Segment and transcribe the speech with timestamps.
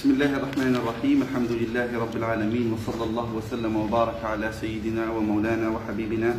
[0.00, 5.68] بسم الله الرحمن الرحيم الحمد لله رب العالمين وصلى الله وسلم وبارك على سيدنا ومولانا
[5.68, 6.34] وحبيبنا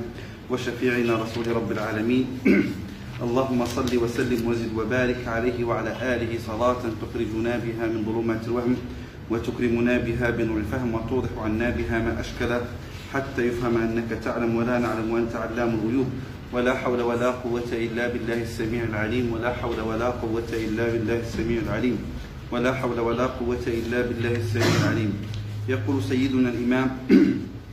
[0.50, 2.25] وشفيعنا رسول رب العالمين
[3.25, 8.75] اللهم صل وسلم وزد وبارك عليه وعلى آله صلاة تخرجنا بها من ظلمات الوهم
[9.29, 12.52] وتكرمنا بها بنور الفهم وتوضح عنا بها ما أشكل
[13.14, 16.09] حتى يفهم أنك تعلم ولا نعلم وأنت علام الغيوب
[16.54, 21.62] ولا حول ولا قوة إلا بالله السميع العليم ولا حول ولا قوة إلا بالله السميع
[21.70, 21.98] العليم
[22.52, 25.14] ولا حول ولا قوة إلا بالله السميع العليم.
[25.69, 26.97] يقول سيدنا الإمام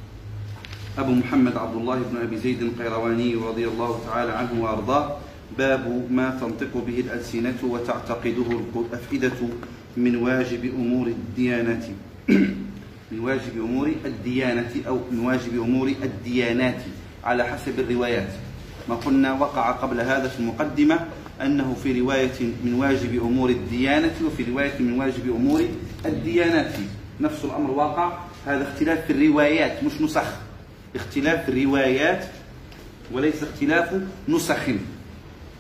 [0.98, 5.16] أبو محمد عبد الله بن أبي زيد القيرواني رضي الله تعالى عنه وأرضاه.
[5.59, 9.38] باب ما تنطق به الألسنة وتعتقده الأفئدة
[9.96, 11.82] من واجب أمور الديانة
[13.12, 16.82] من واجب أمور الديانة أو من واجب أمور الديانات
[17.24, 18.30] على حسب الروايات.
[18.88, 20.98] ما قلنا وقع قبل هذا في المقدمة
[21.42, 25.62] أنه في رواية من واجب أمور الديانة وفي رواية من واجب أمور
[26.06, 26.74] الديانات.
[27.20, 28.19] نفس الأمر واقع.
[28.46, 30.27] هذا اختلاف في الروايات مش نسخ.
[30.96, 32.24] اختلاف في الروايات
[33.12, 34.66] وليس اختلاف نسخ.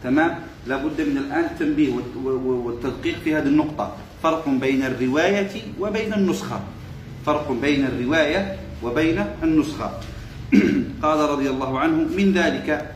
[0.04, 1.92] تمام؟ لابد من الآن التنبيه
[2.44, 3.96] والتدقيق في هذه النقطة.
[4.22, 6.60] فرق بين الرواية وبين النسخة.
[7.26, 10.00] فرق بين الرواية وبين النسخة.
[11.02, 12.94] قال رضي الله عنه من ذلك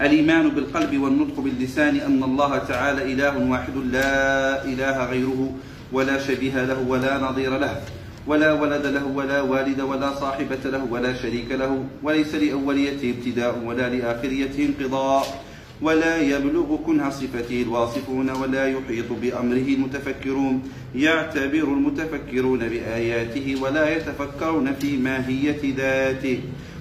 [0.00, 5.52] الإيمان بالقلب والنطق باللسان أن الله تعالى إله واحد لا إله غيره
[5.92, 7.80] ولا شبيه له ولا نظير له
[8.26, 13.88] ولا ولد له ولا والد ولا صاحبة له ولا شريك له وليس لأوليته ابتداء ولا
[13.88, 15.44] لآخريته انقضاء
[15.82, 20.62] ولا يبلغ كنه صفته الواصفون ولا يحيط بأمره المتفكرون.
[20.94, 26.40] يعتبر المتفكرون بآياته ولا يتفكرون في ماهية ذاته.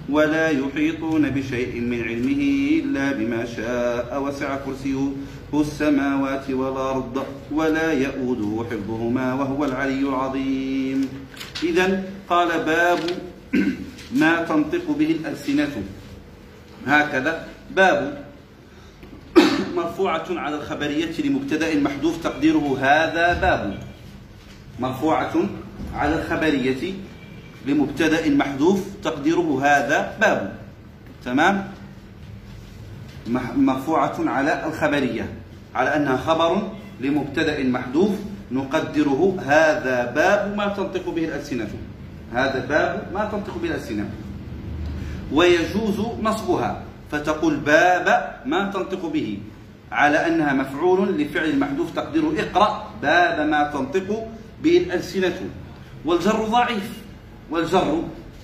[0.09, 2.42] ولا يحيطون بشيء من علمه
[2.84, 5.12] إلا بما شاء وسع كرسيه
[5.54, 11.09] السماوات والأرض ولا يؤوده حفظهما وهو العلي العظيم.
[11.64, 13.00] إذا قال باب
[14.22, 15.84] ما تنطق به الألسنة.
[16.88, 17.47] هكذا.
[17.75, 18.25] باب
[19.78, 22.78] مرفوعة على الخبرية لمبتدأ محذوف تقديره.
[22.81, 23.78] هذا باب.
[24.80, 25.34] مرفوعة
[25.96, 26.94] على الخبرية
[27.68, 30.56] لمبتدأ محذوف تقديره هذا باب.
[31.25, 31.68] تمام؟
[33.56, 35.25] مرفوعة على الخبرية
[35.75, 38.12] على أنها خبر لمبتدأ محذوف
[38.51, 41.69] نقدره هذا باب ما تنطق به الألسنة.
[42.34, 44.09] هذا باب ما تنطق به الألسنة.
[45.31, 46.81] ويجوز نصبها
[47.12, 48.07] فتقول باب
[48.45, 49.40] ما تنطق به
[49.91, 54.28] على أنها مفعول لفعل المحذوف تقديره اقرأ باب ما تنطق
[54.63, 55.40] به الألسنة.
[56.06, 57.03] والجر ضعيف.
[57.53, 58.03] والجر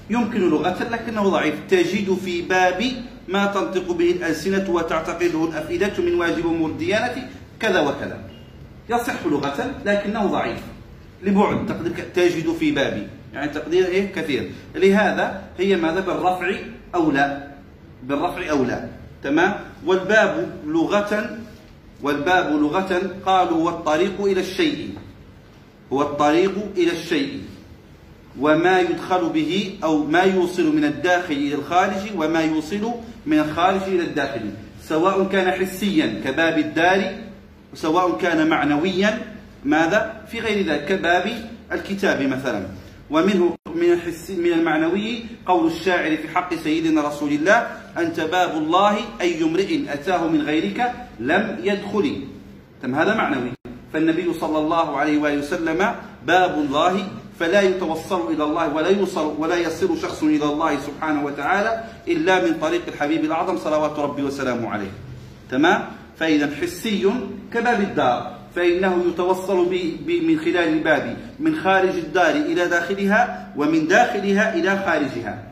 [0.10, 1.56] يمكن لغة لكنه ضعيف.
[1.70, 2.84] تجد في باب
[3.28, 8.22] ما تنطق به الألسنة وتعتقده الأفئدة من واجب أمور الديانة كذا وكذا.
[8.90, 10.60] يصح لغة لكنه ضعيف.
[11.24, 13.08] لبعد تقدير تجد في باب.
[13.34, 14.52] يعني تقدير إيه؟ كثير.
[14.76, 16.52] لهذا هي ماذا؟ بالرفع
[16.96, 17.48] أو لا.
[18.04, 18.88] بالرفع أو لا.
[19.24, 19.54] تمام؟
[19.86, 21.38] والباب لغة
[22.02, 24.90] والباب لغة قالوا والطريق إلى الشيء.
[25.94, 27.42] هو الطريق إلى الشيء.
[28.40, 32.92] وما يدخل به أو ما يوصل من الداخل إلى الخارج وما يوصل
[33.26, 34.42] من الخارج إلى الداخل
[34.84, 37.14] سواء كان حسيا كباب الدار
[37.74, 39.20] وسواء كان معنويا
[39.66, 41.26] ماذا؟ في غير ذلك كباب
[41.72, 42.68] الكتاب مثلا.
[43.10, 48.98] ومنه من الحس من المعنوي قول الشاعر في حق سيدنا رسول الله أنت باب الله
[49.22, 52.22] أي امرئ أتاه من غيرك لم يدخل.
[52.82, 53.52] تم هذا معنوي.
[53.94, 55.96] فالنبي صلى الله عليه وآله وسلم
[56.28, 57.08] باب الله
[57.40, 62.54] فلا يتوصل إلى الله ولا يوصل ولا يصل شخص إلى الله سبحانه وتعالى إلا من
[62.62, 64.92] طريق الحبيب الأعظم صلوات ربي وسلامه عليه.
[65.52, 65.86] تمام؟
[66.20, 67.12] فإذا حسي
[67.54, 69.72] كباب الدار فإنه يتوصل
[70.08, 75.44] من خلال الباب من خارج الدار إلى داخلها ومن داخلها إلى خارجها.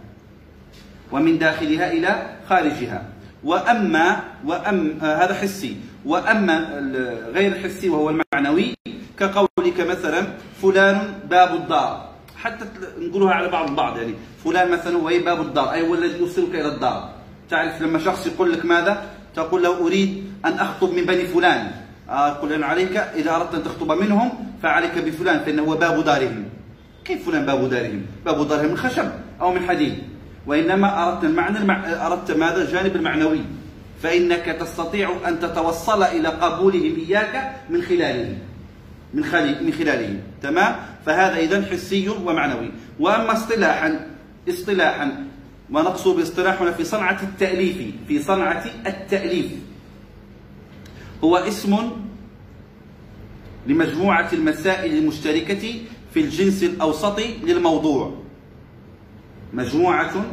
[1.11, 3.03] ومن داخلها إلى خارجها.
[3.43, 5.77] وأما وأم هذا حسي.
[6.07, 6.55] وأما
[7.35, 8.75] غير الحسي وهو المعنوي
[9.19, 10.27] كقولك مثلا
[10.61, 12.07] فلان باب الدار.
[12.37, 12.65] حتى
[12.99, 14.13] نقولها على بعض البعض يعني.
[14.43, 17.09] فلان مثلا هو باب الدار أي هو الذي يوصلك إلى الدار.
[17.49, 19.03] تعرف لما شخص يقول لك ماذا؟
[19.35, 21.71] تقول له أريد أن أخطب من بني فلان.
[22.09, 24.29] أقول أن عليك إذا أردت أن تخطب منهم
[24.63, 26.45] فعليك بفلان فإنه هو باب دارهم.
[27.05, 29.11] كيف فلان باب دارهم؟ باب دارهم من خشب
[29.41, 29.93] أو من حديد.
[30.47, 32.07] وإنما أردت المعنى المع...
[32.07, 33.41] أردت ماذا؟ الجانب المعنوي.
[34.03, 38.37] فإنك تستطيع أن تتوصل إلى قبولهم إياك من خلالهم
[39.13, 39.23] من
[39.61, 40.19] من خلاله.
[40.41, 42.71] تمام؟ فهذا اذا حسي ومعنوي.
[42.99, 44.07] وأما اصطلاحا
[44.49, 45.27] اصطلاحا
[45.71, 47.77] ونقصد باصطلاحنا في صنعة التأليف
[48.07, 49.51] في صنعة التأليف.
[51.23, 51.91] هو اسم
[53.67, 55.75] لمجموعة المسائل المشتركة
[56.13, 58.13] في الجنس الأوسطي للموضوع.
[59.53, 60.25] مجموعة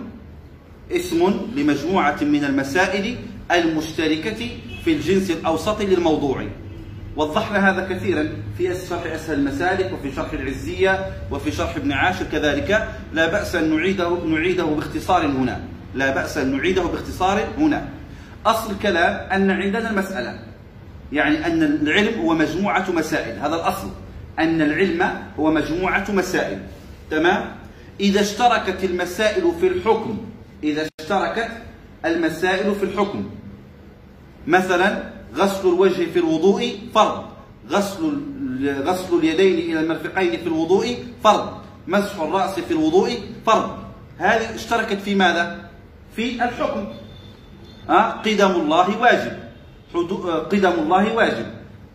[0.93, 3.17] اسم لمجموعة من المسائل
[3.52, 4.49] المشتركة
[4.85, 6.46] في الجنس الأوسطي للموضوع.
[7.17, 12.88] وضحنا هذا كثيرا في شرح أسهل المسالك وفي شرح العزية وفي شرح ابن عاشر كذلك.
[13.12, 15.61] لا بأس أن نعيده, نعيده باختصار هنا.
[15.94, 17.88] لا بأس أن نعيده باختصار هنا.
[18.46, 20.38] أصل الكلام أن عندنا المسألة
[21.12, 23.38] يعني أن العلم هو مجموعة مسائل.
[23.38, 23.91] هذا الأصل
[24.38, 26.58] أن العلم هو مجموعة مسائل.
[27.11, 27.44] تمام؟
[28.00, 30.19] إذا اشتركت المسائل في الحكم
[30.62, 31.49] إذا اشتركت
[32.04, 33.30] المسائل في الحكم.
[34.46, 35.02] مثلا
[35.36, 37.24] غسل الوجه في الوضوء فرض.
[37.70, 38.20] غسل
[38.64, 41.48] غسل اليدين إلى المرفقين في الوضوء فرض.
[41.86, 43.10] مسح الرأس في الوضوء
[43.46, 43.70] فرض.
[44.18, 45.70] هذه اشتركت في ماذا؟
[46.16, 46.84] في الحكم.
[47.90, 49.32] أه؟ قدم الله واجب.
[50.52, 51.46] قدم الله واجب.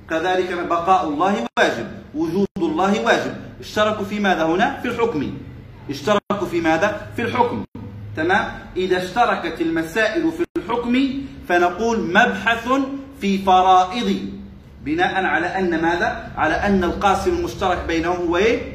[0.10, 1.88] كذلك بقاء الله واجب.
[2.16, 3.34] وجود الله واجب.
[3.60, 5.32] اشتركوا في ماذا هنا؟ في الحكم.
[5.90, 7.64] اشتركوا في ماذا؟ في الحكم.
[8.20, 8.46] تمام؟
[8.78, 11.12] إذا اشتركت المسائل في الحكم
[11.50, 12.68] فنقول مبحث
[13.22, 14.16] في فرائض
[14.86, 18.74] بناء على أن ماذا؟ على أن القاسم المشترك بينهم هو إيه؟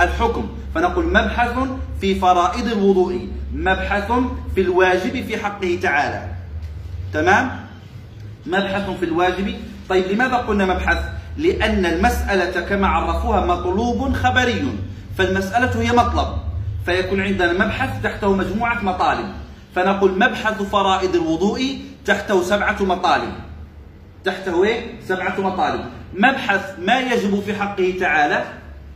[0.00, 1.54] الحكم فنقول مبحث
[2.00, 4.12] في فرائض الوضوء مبحث
[4.54, 6.28] في الواجب في حقه تعالى
[7.12, 7.50] تمام؟
[8.46, 9.54] مبحث في الواجب
[9.88, 10.98] طيب لماذا قلنا مبحث؟
[11.36, 14.72] لأن المسألة كما عرفوها مطلوب خبري
[15.18, 16.49] فالمسألة هي مطلب
[16.90, 19.26] فيكون عندنا مبحث تحته مجموعة مطالب.
[19.74, 23.32] فنقول مبحث فرائض الوضوء تحته سبعة مطالب.
[24.24, 25.84] تحته إيه؟ سبعة مطالب.
[26.14, 28.44] مبحث ما يجب في حقه تعالى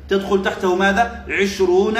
[0.08, 1.99] تدخل تحته ماذا؟ عشرون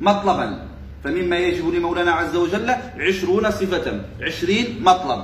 [0.00, 0.66] مطلبا.
[1.04, 5.20] فمما يجب لمولانا عز وجل عشرون صفة عشرين مطلب.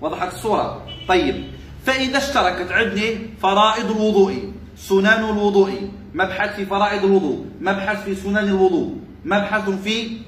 [0.00, 0.86] وضحت الصورة.
[1.08, 1.44] طيب.
[1.86, 8.96] فإذا اشتركت عندنا فرائض الوضوء سنن الوضوء مبحث في فرائض الوضوء مبحث في سنن الوضوء
[9.24, 10.18] مبحث في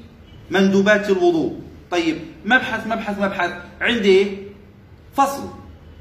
[0.51, 1.57] مندوبات الوضوء.
[1.91, 3.51] طيب مبحث مبحث مبحث.
[3.81, 4.39] عندي
[5.15, 5.43] فصل.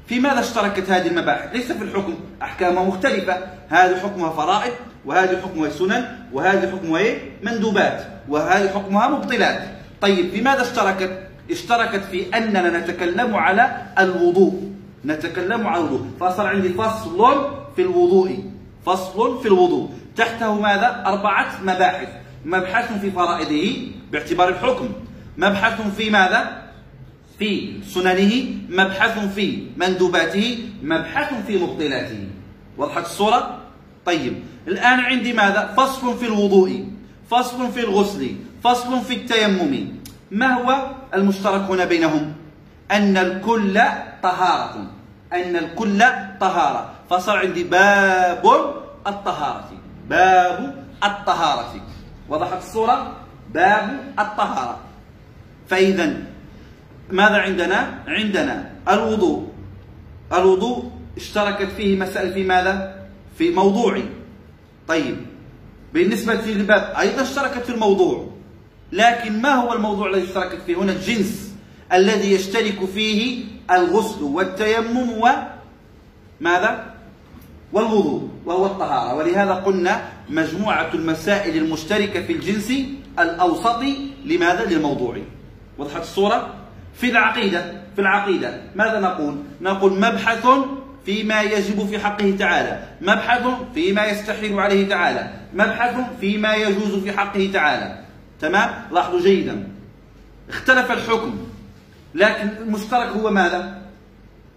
[0.06, 2.14] في ماذا اشتركت هذه المباحث؟ ليس في الحكم.
[2.42, 3.36] أحكامها مختلفة.
[3.68, 4.72] هذه حكمها فرائض
[5.04, 9.60] وهذه حكمها سنن وهذه حكمها إيه؟ مندوبات وهذه حكمها مبطلات.
[10.00, 14.72] طيب في ماذا اشتركت؟ اشتركت في أننا نتكلم على الوضوء.
[15.04, 16.06] نتكلم على الوضوء.
[16.20, 18.53] فصار عندي فصل في الوضوء.
[18.86, 19.90] فصل في الوضوء.
[20.16, 22.08] تحته ماذا؟ أربعة مباحث.
[22.44, 24.88] مبحث في فرائضه باعتبار الحكم.
[25.38, 26.62] مبحث في ماذا؟
[27.38, 28.44] في سننه.
[28.68, 30.58] مبحث في مندوباته.
[30.82, 32.28] مبحث في مبطلاته.
[32.78, 33.58] وضحت الصورة؟
[34.06, 34.34] طيب.
[34.68, 36.88] الآن عندي ماذا؟ فصل في الوضوء.
[37.30, 38.30] فصل في الغسل.
[38.64, 39.88] فصل في التيمم.
[40.30, 42.32] ما هو المشترك هنا بينهم؟
[42.90, 43.80] أن الكل
[44.22, 44.86] طهارة.
[45.32, 46.04] أن الكل
[46.40, 46.93] طهارة.
[47.10, 48.44] فصار عندي باب
[49.06, 49.70] الطهارة
[50.08, 51.80] باب الطهارة
[52.28, 53.16] وضحت الصورة؟
[53.54, 54.78] باب الطهارة
[55.68, 56.16] فإذا
[57.10, 59.48] ماذا عندنا؟ عندنا الوضوء
[60.32, 63.06] الوضوء اشتركت فيه مسائل في ماذا؟
[63.38, 64.04] في موضوعي
[64.88, 65.16] طيب
[65.92, 68.26] بالنسبة للباب أيضا اشتركت في الموضوع
[68.92, 71.54] لكن ما هو الموضوع الذي اشتركت فيه هنا الجنس
[71.92, 75.10] الذي يشترك فيه الغسل والتيمم
[76.40, 76.93] وماذا؟
[77.74, 79.14] والوضوء وهو الطهارة.
[79.14, 82.72] ولهذا قلنا مجموعة المسائل المشتركة في الجنس
[83.18, 85.16] الأوسطي لماذا؟ للموضوع.
[85.78, 86.54] وضحت الصورة؟
[86.94, 90.46] في العقيدة في العقيدة ماذا نقول؟ نقول مبحث
[91.06, 93.42] فيما يجب في حقه تعالى مبحث
[93.74, 97.98] فيما يستحيل عليه تعالى مبحث فيما يجوز في حقه تعالى.
[98.40, 99.68] تمام؟ لاحظوا جيدا.
[100.48, 101.34] اختلف الحكم
[102.14, 103.83] لكن المشترك هو ماذا؟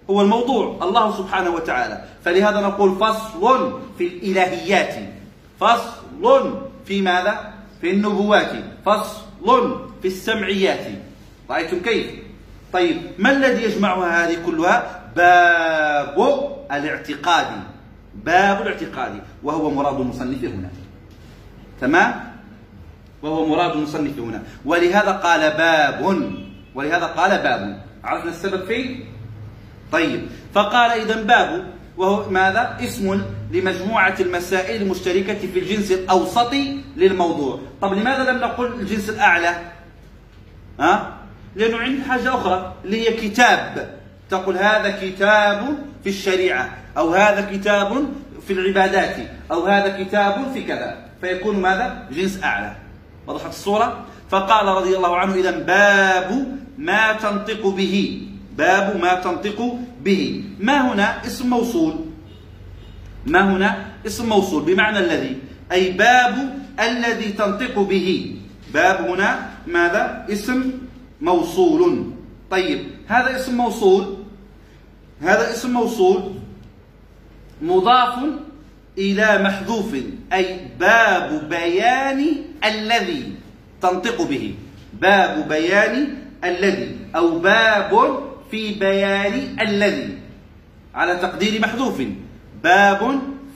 [0.10, 2.04] هو الموضوع الله سبحانه وتعالى.
[2.26, 4.96] فلهذا نقول فصل في الإلهيات.
[5.60, 8.52] فصل في ماذا؟ في النبوات.
[8.86, 9.22] فصل
[10.02, 10.86] في السمعيات.
[11.50, 12.08] رأيتم كيف؟
[12.74, 16.18] طيب ما الذي يجمعها هذه كلها؟ باب
[16.72, 17.48] الاعتقاد.
[18.16, 19.22] باب الاعتقاد.
[19.44, 20.70] وهو مراد المصنف هنا.
[21.82, 22.38] تمام؟
[23.22, 24.44] وهو مراد المصنف هنا.
[24.66, 26.22] ولهذا قال باب.
[26.76, 27.82] ولهذا قال باب.
[28.04, 29.17] عرفنا السبب فيه
[29.92, 30.28] طيب.
[30.54, 31.68] فقال إذا باب
[31.98, 37.60] وهو ماذا؟ اسم لمجموعة المسائل المشتركة في الجنس الأوسطي للموضوع.
[37.82, 39.56] طب لماذا لم نقل الجنس الأعلى؟
[40.80, 41.18] ها؟
[41.56, 43.98] لأنه عندي حاجة أخرى اللي هي كتاب.
[44.30, 48.06] تقول هذا كتاب في الشريعة أو هذا كتاب
[48.48, 49.16] في العبادات
[49.52, 50.98] أو هذا كتاب في كذا.
[51.22, 52.76] فيكون ماذا؟ جنس أعلى.
[53.28, 58.28] وضحت الصورة؟ فقال رضي الله عنه إذا باب ما تنطق به.
[58.58, 60.44] باب ما تنطق به.
[60.60, 61.94] ما هنا اسم موصول؟
[63.26, 65.38] ما هنا اسم موصول؟ بمعنى الذي
[65.72, 68.36] أي باب الذي تنطق به.
[68.74, 70.72] باب هنا ماذا؟ اسم
[71.22, 72.12] موصول.
[72.52, 74.18] طيب هذا اسم موصول؟
[75.22, 76.34] هذا اسم موصول
[77.62, 78.20] مضاف
[78.98, 79.96] إلى محذوف
[80.34, 82.26] أي باب بيان
[82.66, 83.34] الذي
[83.82, 84.56] تنطق به.
[85.02, 87.92] باب بيان الذي أو باب
[88.52, 90.10] في بيان الذي
[90.96, 92.02] على تقدير محذوف
[92.64, 93.02] باب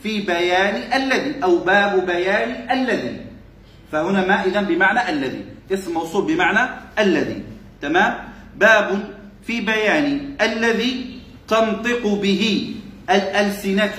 [0.04, 3.16] في بيان الذي أو باب بيان الذي.
[3.92, 6.70] فهنا ما إذا بمعنى الذي اسم موصول بمعنى
[7.00, 7.44] الذي.
[7.82, 8.14] تمام؟
[8.58, 8.88] باب
[9.44, 12.44] في بيان الذي تنطق به
[13.10, 13.98] الألسنة.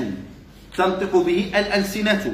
[0.76, 2.24] تنطق به الألسنة.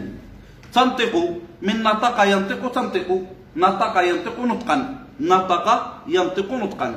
[0.75, 1.15] تنطق
[1.62, 3.09] من نطق ينطق تنطق
[3.57, 4.79] نطق ينطق نطقا
[5.21, 5.67] نطق
[6.09, 6.88] ينطق نطقا.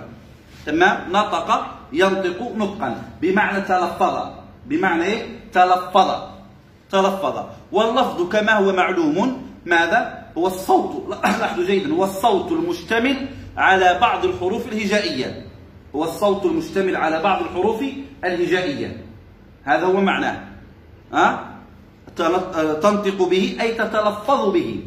[0.65, 3.03] تمام؟ نطق ينطق نطقا.
[3.21, 4.29] بمعنى تلفظ.
[4.65, 6.09] بمعنى إيه؟ تلفظ.
[6.91, 7.45] تلفظ.
[7.71, 9.47] واللفظ كما هو معلوم.
[9.65, 11.09] ماذا؟ هو الصوت.
[11.09, 11.93] لاحظوا جيدا.
[11.93, 13.27] هو الصوت المشتمل
[13.57, 15.45] على بعض الحروف الهجائية.
[15.95, 17.83] هو الصوت المشتمل على بعض الحروف
[18.23, 19.05] الهجائية.
[19.63, 20.39] هذا هو معناه.
[21.13, 21.47] ها؟
[22.81, 24.83] تنطق به أي تتلفظ به.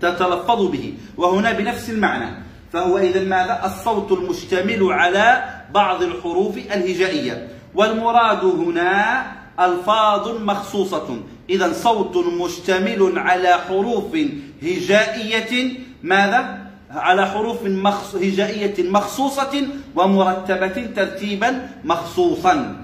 [0.00, 0.94] تتلفظ به.
[1.16, 2.43] وهنا بنفس المعنى.
[2.74, 7.48] فهو إذا ماذا؟ الصوت المشتمل على بعض الحروف الهجائية.
[7.74, 9.22] والمراد هنا
[9.60, 11.18] ألفاظ مخصوصة.
[11.50, 14.16] إذا صوت مشتمل على حروف
[14.62, 16.58] هجائية ماذا؟
[16.90, 18.14] على حروف مخص...
[18.14, 19.66] هجائية مخصوصة
[19.96, 22.76] ومرتبة ترتيبا مخصوصا.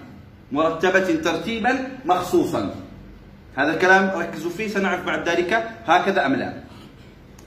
[0.53, 2.75] مرتبة ترتيبا مخصوصا.
[3.57, 6.55] هذا الكلام ركزوا فيه سنعرف بعد ذلك هكذا أم لا.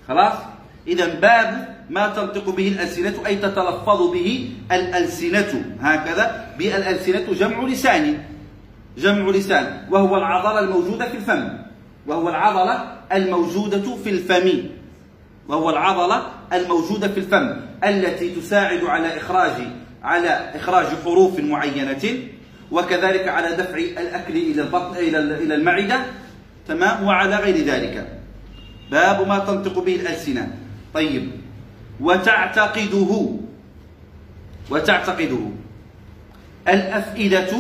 [0.08, 0.53] خلاص؟
[0.88, 5.66] إذا باب ما تنطق به الألسنة أي تتلفظ به الألسنة.
[5.82, 8.18] هكذا بالألسنة جمع لسان.
[8.98, 9.88] جمع لسان.
[9.92, 11.50] وهو العضلة الموجودة في الفم.
[12.08, 14.64] وهو العضلة الموجودة في الفم.
[15.48, 17.56] وهو العضلة الموجودة في الفم.
[17.84, 19.68] التي تساعد على إخراج
[20.04, 22.04] على إخراج حروف معينة.
[22.72, 26.06] وكذلك على دفع الأكل إلى البطن إلى إلى المعدة.
[26.68, 28.20] تمام؟ وعلى غير ذلك.
[28.92, 30.63] باب ما تنطق به الألسنة.
[30.94, 31.32] طيب.
[32.02, 33.30] وتعتقده.
[34.72, 35.40] وتعتقده.
[36.68, 37.52] الأفئدة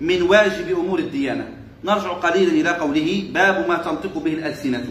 [0.00, 1.48] من واجب أمور الديانة.
[1.84, 4.84] نرجع قليلا إلى قوله باب ما تنطق به الألسنة.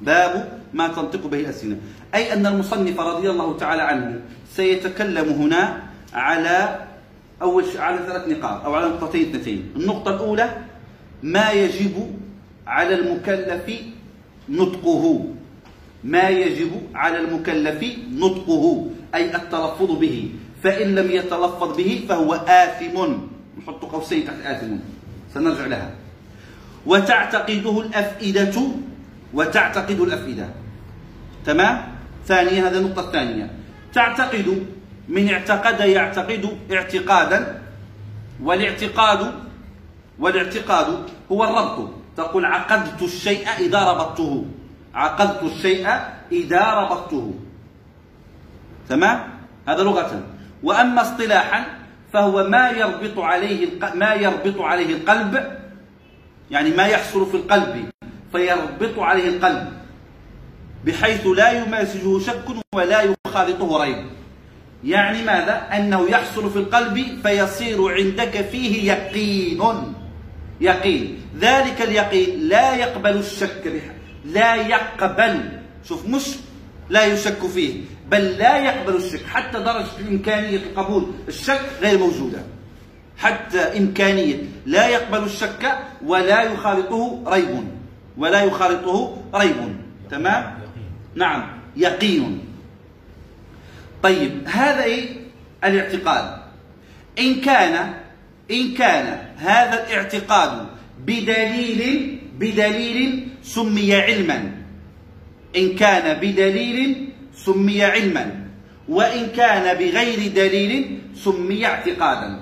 [0.00, 1.76] باب ما تنطق به الألسنة.
[2.14, 4.20] أي أن المصنف رضي الله تعالى عنه
[4.52, 5.82] سيتكلم هنا
[6.12, 6.86] على
[7.42, 9.70] أول على ثلاث نقاط أو على نقطتين اثنتين.
[9.76, 10.56] النقطة الأولى
[11.22, 12.16] ما يجب
[12.66, 13.66] على المكلف
[14.48, 15.24] نطقه.
[16.08, 17.80] ما يجب على المكلف
[18.16, 18.64] نطقه
[19.14, 20.16] أي التلفظ به.
[20.62, 22.96] فإن لم يتلفظ به فهو آثم.
[23.58, 24.80] نحط قوسين تحت آثم.
[25.34, 25.90] سنرجع لها.
[26.86, 28.56] وتعتقده الأفئدة
[29.34, 30.48] وتعتقد الأفئدة.
[31.46, 31.74] تمام؟
[32.26, 33.50] ثانيا هذه النقطة الثانية.
[33.92, 34.66] تعتقد
[35.08, 37.62] من اعتقد يعتقد اعتقادا
[38.42, 39.32] والاعتقاد
[40.18, 40.88] والاعتقاد
[41.32, 41.90] هو الربط.
[42.16, 44.44] تقول عقدت الشيء إذا ربطته.
[44.94, 45.88] عقدت الشيء
[46.32, 47.34] إذا ربطته.
[48.88, 49.28] تمام؟
[49.68, 50.22] هذا لغة.
[50.62, 51.64] وأما اصطلاحا
[52.12, 55.58] فهو ما يربط عليه ما يربط عليه القلب
[56.50, 57.90] يعني ما يحصل في القلب
[58.32, 59.72] فيربط عليه القلب
[60.84, 64.06] بحيث لا يمازجه شك ولا يخالطه ريب.
[64.84, 69.94] يعني ماذا؟ أنه يحصل في القلب فيصير عندك فيه يقين.
[70.60, 71.22] يقين.
[71.38, 73.62] ذلك اليقين لا يقبل الشك
[74.28, 75.58] لا يقبل.
[75.84, 76.24] شوف مش
[76.90, 77.80] لا يشك فيه
[78.10, 82.38] بل لا يقبل الشك حتى درجة إمكانية قبول الشك غير موجودة.
[83.18, 87.68] حتى إمكانية لا يقبل الشك ولا يخالطه ريب.
[88.16, 89.76] ولا يخالطه ريب.
[90.10, 90.58] تمام؟
[91.14, 92.40] نعم يقين.
[94.02, 95.08] طيب هذا إيه؟
[95.64, 96.38] الاعتقاد.
[97.18, 97.94] إن كان
[98.50, 100.66] إن كان هذا الاعتقاد
[100.98, 104.52] بدليل بدليل سمي علما.
[105.56, 108.46] إن كان بدليل سمي علما.
[108.88, 112.40] وإن كان بغير دليل سمي اعتقادا.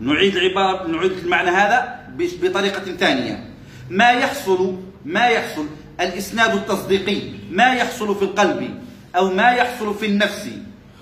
[0.00, 2.08] نعيد العبارة نعيد المعنى هذا
[2.42, 3.44] بطريقة ثانية.
[3.90, 5.66] ما يحصل ما يحصل
[6.00, 8.74] الإسناد التصديقي ما يحصل في القلب
[9.16, 10.48] أو ما يحصل في النفس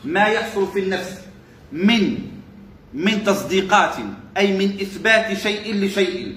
[0.05, 1.21] ما يحصل في النفس
[1.73, 2.19] من
[2.95, 3.97] من تصديقات
[4.37, 6.37] أي من إثبات شيء لشيء.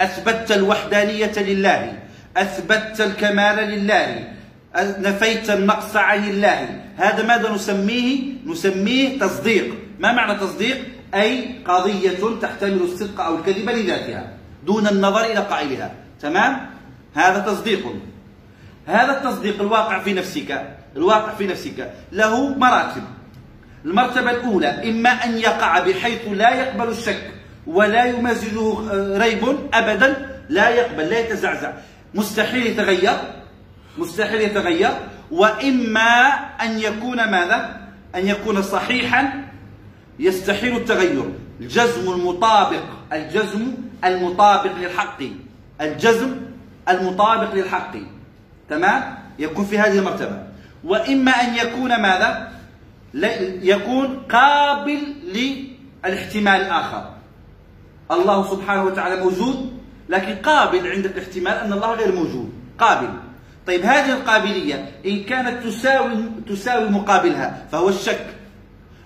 [0.00, 1.98] أثبتت الوحدانية لله
[2.36, 4.28] أثبتت الكمال لله
[4.76, 9.74] نفيت النقص عن الله هذا ماذا نسميه؟ نسميه تصديق.
[9.98, 10.76] ما معنى تصديق؟
[11.14, 14.32] أي قضية تحتمل الصدق أو الكذب لذاتها
[14.66, 15.92] دون النظر إلى قائلها.
[16.20, 16.66] تمام؟
[17.14, 17.94] هذا تصديق.
[18.86, 23.02] هذا التصديق الواقع في نفسك الواقع في نفسك له مراتب
[23.84, 27.30] المرتبة الأولى إما أن يقع بحيث لا يقبل الشك.
[27.66, 29.42] ولا يمازجه آه، ريب
[29.74, 31.72] أبدا لا يقبل لا يتزعزع.
[32.14, 33.16] مستحيل يتغير
[33.98, 34.90] مستحيل يتغير.
[35.30, 36.28] وإما
[36.62, 37.80] أن يكون ماذا؟
[38.14, 39.44] أن يكون صحيحا
[40.18, 41.32] يستحيل التغير.
[41.60, 45.22] الجزم المطابق الجزم المطابق للحق.
[45.80, 46.36] الجزم
[46.88, 47.96] المطابق للحق.
[48.70, 50.42] تمام؟ يكون في هذه المرتبة.
[50.84, 52.52] وإما أن يكون ماذا؟
[53.62, 57.13] يكون قابل للاحتمال الآخر.
[58.10, 59.72] الله سبحانه وتعالى موجود
[60.08, 62.52] لكن قابل عند الاحتمال أن الله غير موجود.
[62.78, 63.08] قابل.
[63.66, 66.16] طيب هذه القابلية إن كانت تساوي
[66.48, 68.26] تساوي مقابلها فهو الشك.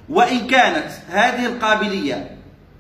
[0.09, 2.37] وإن كانت هذه القابلية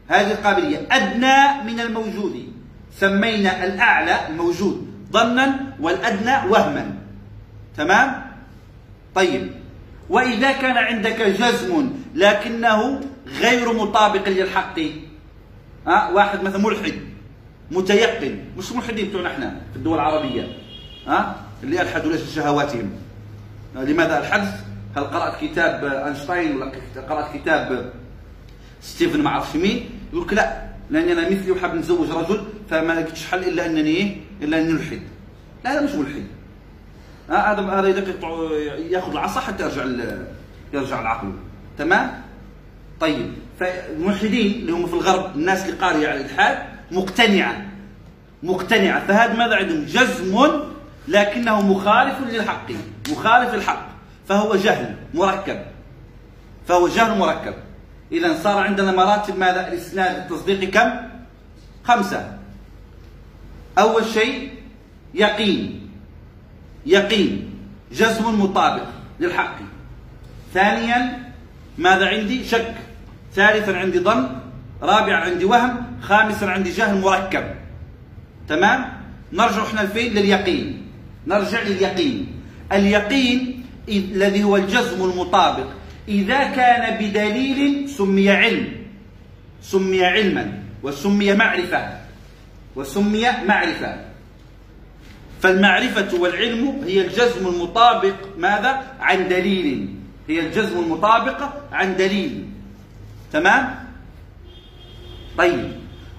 [0.08, 2.52] هذه القابلية أدنى من الموجود.
[2.96, 6.94] سمينا الأعلى الموجود ظنا والأدنى وهما.
[7.76, 8.22] تمام؟
[9.14, 9.50] طيب.
[10.10, 13.00] وإذا كان عندك جزم لكنه
[13.40, 14.80] غير مطابق للحق
[15.88, 16.94] ها؟ واحد مثلا ملحد
[17.70, 18.38] متيقن.
[18.58, 20.58] مش ملحدين بتوعنا إحنا في الدول العربية؟
[21.06, 22.90] ها؟ اللي ألحدوا ليش شهواتهم
[23.74, 24.64] لماذا ألحدث؟
[24.96, 26.72] هل قرأت كتاب أينشتاين ولا
[27.08, 27.92] قرأت كتاب
[28.80, 33.26] ستيفن ما عرفش مين؟ يقول لك لا لأني أنا مثلي وحاب نتزوج رجل فما لقيتش
[33.26, 35.02] حل إلا أنني إيه؟ إلا اني نلحد.
[35.64, 36.26] لا هذا مش ملحد.
[37.28, 37.88] هذا هذا
[38.78, 39.84] ياخذ العصا حتى يرجع
[40.72, 41.32] يرجع العقل.
[41.78, 42.22] تمام؟
[43.00, 43.32] طيب.
[43.60, 46.58] فالملحدين اللي هم في الغرب الناس اللي قارية على الإلحاد
[46.90, 47.66] مقتنعة.
[48.42, 49.06] مقتنعة.
[49.06, 50.48] فهذا ماذا عندهم جزم
[51.08, 52.66] لكنه مخالف للحق.
[53.10, 53.88] مخالف للحق.
[54.28, 55.60] فهو جهل مركب.
[56.68, 57.54] فهو جهل مركب.
[58.12, 60.90] إذا صار عندنا مراتب ماذا؟ الإسناد التصديقي كم؟
[61.84, 62.38] خمسة.
[63.78, 64.50] أول شيء
[65.14, 65.90] يقين.
[66.86, 67.50] يقين.
[67.92, 68.86] جزم مطابق
[69.20, 69.56] للحق.
[70.54, 71.32] ثانيا
[71.78, 72.74] ماذا عندي؟ شك.
[73.34, 74.28] ثالثا عندي ظن
[74.82, 77.44] رابعا عندي وهم خامسا عندي جهل مركب.
[78.48, 78.92] تمام؟
[79.32, 80.86] نرجع إحنا لفين لليقين.
[81.26, 82.26] نرجع لليقين.
[82.72, 85.66] اليقين الذي هو الجزم المطابق.
[86.08, 88.68] إذا كان بدليل سمي علم.
[89.62, 91.98] سمي علما وسمي معرفة.
[92.76, 94.04] وسمي معرفة.
[95.42, 99.88] فالمعرفة والعلم هي الجزم المطابق ماذا؟ عن دليل.
[100.28, 101.40] هي الجزم المطابق
[101.72, 102.44] عن دليل.
[103.32, 103.88] تمام؟
[105.38, 105.72] طيب.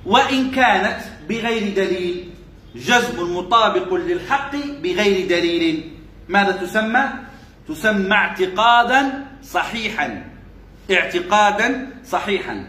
[0.06, 2.30] وإن كانت بغير دليل
[2.76, 5.92] جزم مطابق للحق بغير دليل
[6.30, 7.06] ماذا تسمى؟
[7.68, 10.24] تسمى اعتقادا صحيحا.
[10.92, 12.68] اعتقادا صحيحا.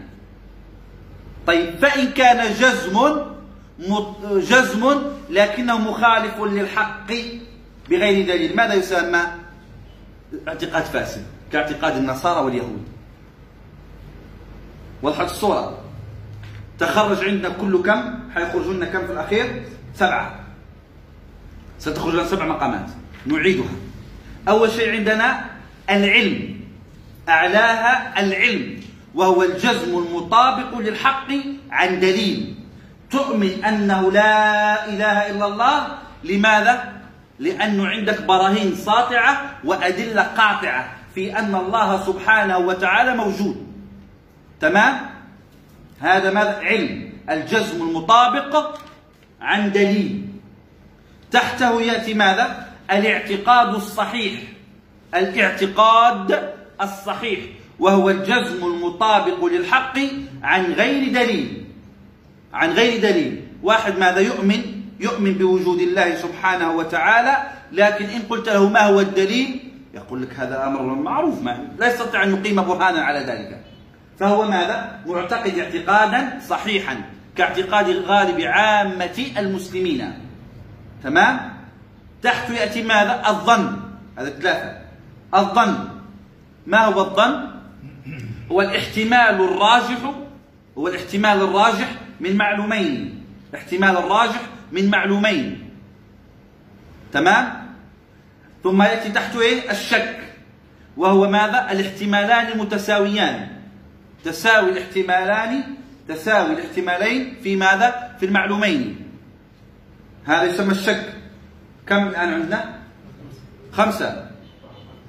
[1.47, 1.75] طيب.
[1.77, 3.25] فإن كان جزم
[4.23, 7.11] جزم لكنه مخالف للحق
[7.89, 9.21] بغير دليل ماذا يسمى؟
[10.47, 12.90] اعتقاد فاسد كاعتقاد النصارى واليهود.
[15.03, 15.77] وضحت الصورة
[16.79, 19.63] تخرج عندنا كل كم؟ حيخرج لنا كم في الأخير؟
[19.95, 20.35] سبعة.
[21.79, 22.89] ستخرج لنا سبع مقامات.
[23.25, 23.75] نعيدها.
[24.49, 25.45] أول شيء عندنا
[25.89, 26.59] العلم.
[27.29, 28.81] أعلاها العلم.
[29.15, 31.27] وهو الجزم المطابق للحق
[31.71, 32.55] عن دليل.
[33.11, 35.87] تؤمن أنه لا إله إلا الله.
[36.23, 36.93] لماذا؟
[37.39, 43.70] لأنه عندك براهين ساطعة وأدلة قاطعة في أن الله سبحانه وتعالى موجود.
[44.61, 45.09] تمام؟
[45.99, 47.13] هذا ماذا؟ علم.
[47.29, 48.79] الجزم المطابق
[49.41, 50.27] عن دليل.
[51.31, 54.41] تحته يأتي ماذا؟ الاعتقاد الصحيح.
[55.15, 57.39] الاعتقاد الصحيح.
[57.79, 59.97] وهو الجزم المطابق للحق
[60.43, 61.65] عن غير دليل.
[62.53, 63.47] عن غير دليل.
[63.63, 64.61] واحد ماذا؟ يؤمن.
[64.99, 67.37] يؤمن بوجود الله سبحانه وتعالى.
[67.71, 71.41] لكن إن قلت له ما هو الدليل؟ يقول لك هذا أمر معروف.
[71.41, 73.70] ما لا يستطيع أن يقيم برهانا على ذلك.
[74.21, 77.01] فهو ماذا؟ معتقد اعتقادا صحيحا
[77.37, 80.13] كاعتقاد غالب عامة المسلمين.
[81.03, 81.53] تمام؟
[82.21, 83.79] تحته يأتي ماذا؟ الظن.
[84.17, 84.77] هذا ثلاثة.
[85.35, 85.89] الظن.
[86.67, 87.47] ما هو الظن؟
[88.51, 90.11] هو الاحتمال الراجح
[90.77, 93.23] هو الاحتمال الراجح من معلومين.
[93.49, 95.69] الاحتمال الراجح من معلومين.
[97.13, 97.73] تمام؟
[98.63, 100.19] ثم يأتي تحته إيه؟ الشك.
[100.97, 103.60] وهو ماذا؟ الاحتمالان متساويان.
[104.23, 105.63] تساوي الاحتمالان
[106.07, 108.95] تساوي الاحتمالين في ماذا؟ في المعلومين.
[110.25, 111.13] هذا يسمى الشك.
[111.87, 112.79] كم الآن عندنا؟
[113.71, 114.31] خمسة.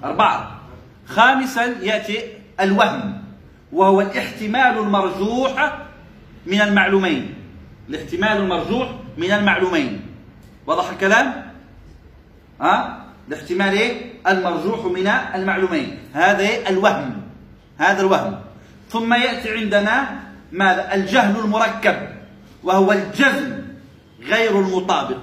[0.05, 0.61] أربعة.
[1.07, 2.19] خامسا يأتي
[2.61, 3.23] الوهم
[3.73, 5.79] وهو الاحتمال المرجوح
[6.47, 7.35] من المعلومين.
[7.89, 10.01] الاحتمال المرجوح من المعلومين.
[10.67, 11.53] واضح الكلام؟
[12.61, 15.99] ها؟ الاحتمال إيه؟ المرجوح من المعلومين.
[16.13, 17.23] هذا إيه؟ الوهم.
[17.79, 18.41] هذا الوهم.
[18.93, 20.21] ثم يأتي عندنا
[20.53, 21.97] ماذا؟ الجهل المركب
[22.63, 23.53] وهو الجزم
[24.23, 25.19] غير المطابق.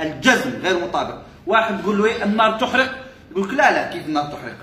[0.00, 1.18] الجزم غير المطابق.
[1.46, 2.94] واحد يقول له إيه النار تحرق؟
[3.30, 4.56] يقول لك لا لا كيف النار تحرق؟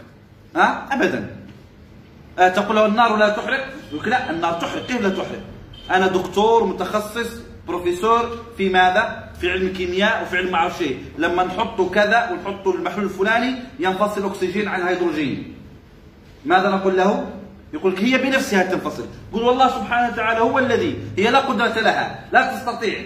[0.55, 1.29] ها؟ ابدا.
[2.39, 4.85] أه تقول له النار لا تحرق؟ يقول لك لا النار تحرق.
[4.85, 5.41] كيف لا تحرق؟
[5.91, 7.29] أنا دكتور متخصص
[7.67, 13.05] بروفيسور في ماذا؟ في علم الكيمياء وفي علم معرفش إيه لما نحط كذا ونحط المحلول
[13.05, 15.55] الفلاني ينفصل الأكسجين عن الهيدروجين.
[16.45, 17.31] ماذا نقول له؟
[17.75, 19.07] يقول لك هي بنفسها تنفصل.
[19.31, 22.99] يقول والله سبحانه وتعالى هو الذي هي لا قدرة لها لا تستطيع.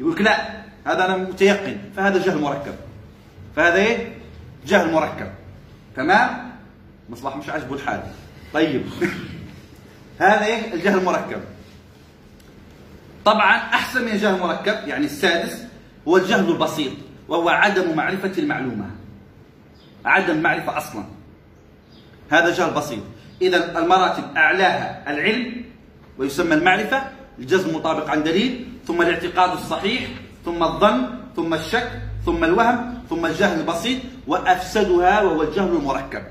[0.00, 1.78] يقول لك لا هذا أنا متيقن.
[1.96, 2.74] فهذا جهل مركب.
[3.56, 4.12] فهذا إيه؟
[4.66, 5.30] جهل مركب.
[5.96, 6.52] تمام؟
[7.10, 8.02] مصباح مش عاجبه الحال.
[8.54, 8.84] طيب.
[10.18, 11.40] هذا إيه؟ الجهل المركب.
[13.24, 15.62] طبعا أحسن من الجهل المركب يعني السادس
[16.08, 16.92] هو الجهل البسيط
[17.28, 18.90] وهو عدم معرفة المعلومة.
[20.04, 21.04] عدم معرفة أصلا.
[22.30, 23.02] هذا جهل بسيط.
[23.42, 25.64] إذا المراتب أعلاها العلم
[26.18, 27.02] ويسمى المعرفة
[27.38, 30.02] الجزم مطابق عن دليل ثم الاعتقاد الصحيح
[30.44, 31.90] ثم الظن ثم الشك
[32.26, 36.22] ثم الوهم ثم الجهل البسيط وأفسدها وهو الجهل المركب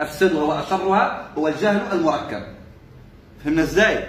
[0.00, 2.42] أفسدها وأشرها هو الجهل المركب
[3.44, 4.04] فهمنا إزاي؟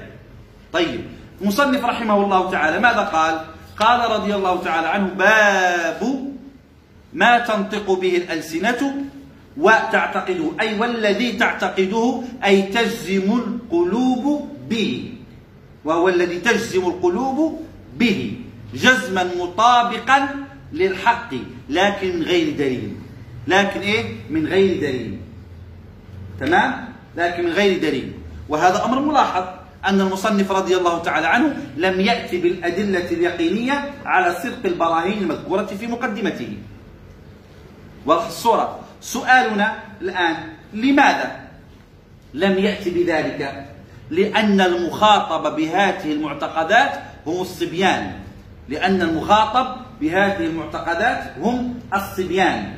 [0.74, 1.06] طيب
[1.42, 3.42] المصنف رحمه الله تعالى ماذا قال؟
[3.80, 6.32] قال رضي الله تعالى عنه باب
[7.14, 9.06] ما تنطق به الألسنة
[9.58, 10.52] وتعتقده.
[10.60, 15.14] أي والذي تعتقده أي تجزم القلوب به.
[15.86, 17.62] وهو الذي تجزم القلوب
[17.98, 18.34] به.
[18.74, 20.30] جزما مطابقا
[20.74, 21.32] للحق
[21.70, 22.94] لكن من غير دليل.
[23.48, 25.18] لكن إيه؟ من غير دليل.
[26.40, 26.86] تمام؟
[27.18, 28.12] لكن من غير دليل.
[28.50, 29.44] وهذا أمر ملاحظ.
[29.86, 35.88] أن المصنف رضي الله تعالى عنه لم ياتي بالأدلة اليقينية على صدق البراهين المذكورة في
[35.88, 36.58] مقدمته.
[38.06, 40.36] واضح الصورة؟ سؤالنا الآن
[40.74, 41.32] لماذا
[42.34, 43.66] لم يأتي بذلك؟
[44.10, 46.92] لأن المخاطب بهذه المعتقدات
[47.28, 48.12] هم الصبيان.
[48.70, 49.68] لأن المخاطب
[50.02, 52.74] بهذه المعتقدات هم الصبيان.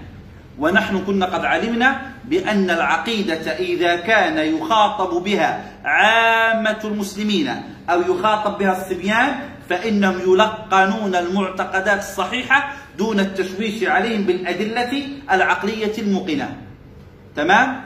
[0.59, 7.47] ونحن كنا قد علمنا بأن العقيدة إذا كان يخاطب بها عامة المسلمين
[7.89, 9.35] أو يخاطب بها الصبيان
[9.69, 16.57] فإنهم يلقنون المعتقدات الصحيحة دون التشويش عليهم بالأدلة العقلية الموقنة.
[17.35, 17.81] تمام؟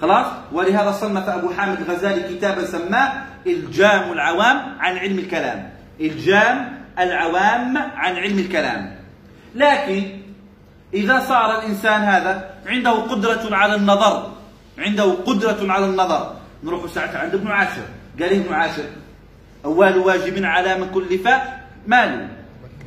[0.00, 3.12] خلاص؟ ولهذا صنف أبو حامد الغزالي كتابا سماه
[3.46, 5.70] إلجام العوام عن علم الكلام.
[6.00, 8.96] إلجام العوام عن علم الكلام.
[9.54, 10.02] لكن
[10.94, 14.32] إذا صار الإنسان هذا عنده قدرة على النظر
[14.78, 16.36] عنده قدرة على النظر.
[16.64, 17.86] نروح ساعتها عند ابن عاشر.
[18.20, 18.84] قال ابن عاشر
[19.64, 21.28] أول واجب على من كلف
[21.86, 22.28] مال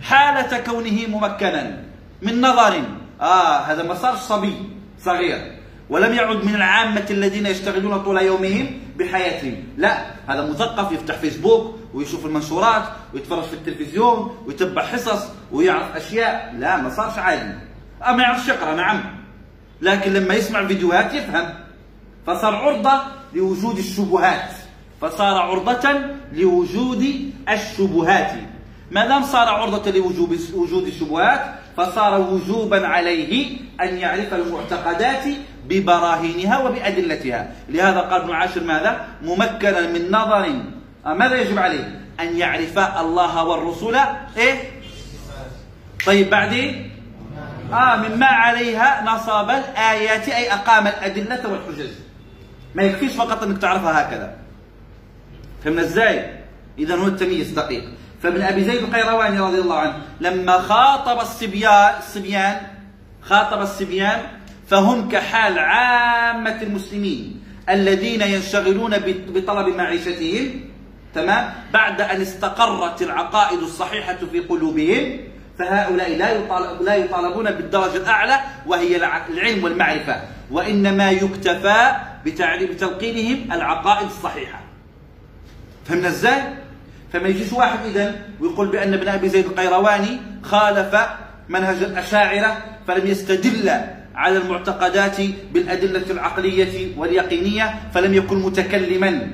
[0.01, 1.83] حالة كونه ممكنا
[2.21, 2.83] من نظر
[3.21, 4.53] آه هذا ما صار صبي
[4.99, 5.59] صغير.
[5.89, 12.25] ولم يعد من العامة الذين يشتغلون طول يومهم بحياتهم لا هذا مثقف يفتح فيسبوك ويشوف
[12.25, 12.83] المنشورات
[13.13, 16.53] ويتفرج في التلفزيون ويتبع حصص ويعرف أشياء.
[16.57, 17.53] لا ما صارش عادي.
[18.03, 19.01] آه ما يعرفش يقرأ نعم.
[19.81, 21.53] لكن لما يسمع فيديوهات يفهم.
[22.27, 23.01] فصار عرضة
[23.33, 24.51] لوجود الشبهات.
[25.01, 26.01] فصار عرضة
[26.33, 28.31] لوجود الشبهات.
[28.91, 31.41] ما دام صار عرضة لوجود الشبهات
[31.77, 35.23] فصار وجوبا عليه أن يعرف المعتقدات
[35.67, 37.51] ببراهينها وبأدلتها.
[37.69, 40.61] لهذا قال ابن عاشر ماذا؟ ممكنا من نظر.
[41.05, 43.95] آه، ماذا يجب عليه؟ أن يعرف الله والرسل
[44.37, 44.71] إيه؟
[46.05, 46.91] طيب بعدين
[47.73, 51.91] آه مما عليها نصب الآيات أي أقام الأدلة والحجج.
[52.75, 54.35] ما يكفيش فقط أنك تعرفها هكذا.
[55.63, 56.39] فهمنا إزاي؟
[56.79, 57.83] اذا هو التمييز دقيق.
[58.23, 62.61] فابن أبي زيد القيرواني رضي الله عنه لما خاطب الصبيان الصبيان
[63.21, 64.21] خاطب الصبيان
[64.67, 70.69] فهم كحال عامة المسلمين الذين ينشغلون بطلب معيشتهم
[71.15, 75.19] تمام؟ بعد أن استقرت العقائد الصحيحة في قلوبهم
[75.59, 78.95] فهؤلاء لا يطالب لا يطالبون بالدرجة الأعلى وهي
[79.29, 80.21] العلم والمعرفة.
[80.51, 84.59] وإنما يكتفى بتلقينهم العقائد الصحيحة.
[85.85, 86.43] فهمنا إزاي؟
[87.13, 90.95] فما يجيش واحد اذا ويقول بأن ابن أبي زيد القيرواني خالف
[91.49, 93.69] منهج الأشاعرة فلم يستدل
[94.15, 95.17] على المعتقدات
[95.53, 99.31] بالأدلة العقلية واليقينية فلم يكن متكلما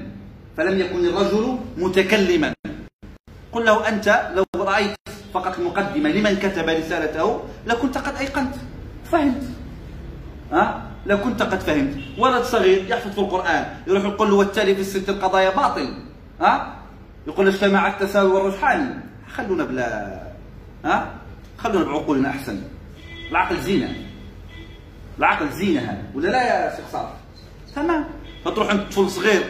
[0.57, 2.53] فلم يكن الرجل متكلما.
[3.51, 4.95] قل له أنت لو رأيت
[5.33, 8.55] فقط المقدمه لمن كتب رسالته لكنت قد أيقنت
[9.11, 9.43] فهمت.
[10.51, 11.93] ها؟ لو كنت قد فهمت.
[12.17, 15.87] ولد صغير يحفظ في القرآن يروح يقول له والتالي في الست القضايا باطل
[16.41, 16.75] ها؟
[17.27, 19.01] يقول اجتمع التساوي والرجحان
[19.35, 20.21] خلونا بلا
[20.85, 21.13] ها؟
[21.57, 22.61] خلونا بعقولنا أحسن.
[23.31, 23.95] العقل زينة.
[25.19, 27.11] العقل زينة هذا ولا لا يا شيخ صالح؟
[27.75, 28.05] تمام.
[28.45, 29.43] فتروح عند طفل صغير.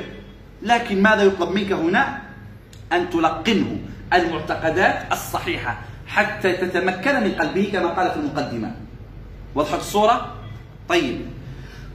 [0.62, 2.22] لكن ماذا يطلب منك هنا؟
[2.94, 3.78] أن تلقنه
[4.14, 8.72] المعتقدات الصحيحة حتى تتمكن من قلبه كما قال في المقدمة.
[9.56, 10.36] وضحت الصورة؟
[10.90, 11.22] طيب.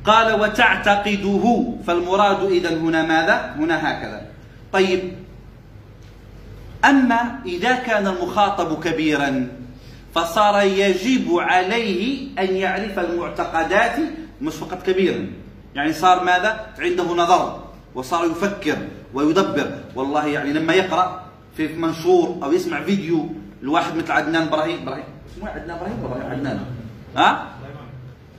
[0.05, 1.75] قال وتعتقده.
[1.87, 4.27] فالمراد إذا هنا ماذا؟ هنا هكذا.
[4.73, 5.13] طيب.
[6.85, 9.49] أما إذا كان المخاطب كبيرا
[10.15, 13.97] فصار يجب عليه أن يعرف المعتقدات
[14.43, 15.27] مش فقط كبيرا.
[15.75, 17.65] يعني صار ماذا؟ عنده نظر
[17.95, 18.79] وصار يفكر
[19.15, 19.71] ويدبر.
[19.95, 21.23] والله يعني لما يقرأ
[21.57, 23.29] في منشور أو يسمع فيديو
[23.63, 25.05] لواحد مثل عدنان إبراهيم إبراهيم
[25.37, 26.61] اسمه عدنان إبراهيم إبراهيم؟ عدنان.
[27.17, 27.47] ها؟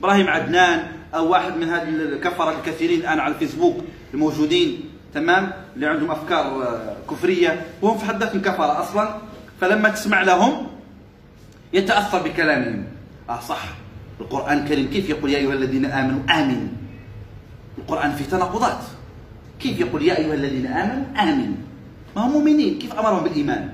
[0.00, 3.76] إبراهيم عدنان أو واحد من هذه الكفرة الكثيرين الآن على الفيسبوك
[4.14, 4.91] الموجودين.
[5.14, 7.66] تمام؟ اللي عندهم أفكار آه، كفرية.
[7.82, 9.14] وهم في حد ذاتهم كفرة أصلا
[9.60, 10.66] فلما تسمع لهم
[11.72, 12.84] يتأثر بكلامهم.
[13.30, 13.64] آه صح.
[14.20, 16.68] القرآن الكريم كيف يقول يا أيها الذين آمنوا آمنوا؟
[17.78, 18.80] القرآن فيه تناقضات.
[19.60, 21.56] كيف يقول يا أيها الذين آمنوا آمنوا؟
[22.16, 22.78] ما هم مؤمنين.
[22.78, 23.68] كيف أمرهم بالإيمان؟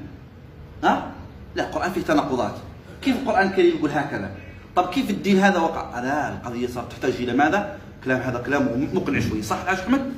[0.84, 1.10] ها؟
[1.54, 2.54] لا القرآن فيه تناقضات.
[3.02, 4.30] كيف القرآن الكريم يقول هكذا؟
[4.76, 9.20] طب كيف الدين هذا وقع؟ لا القضية صارت تحتاج إلى ماذا؟ كلام هذا كلام مقنع
[9.20, 9.42] شوي.
[9.42, 10.12] صح يا أحمد؟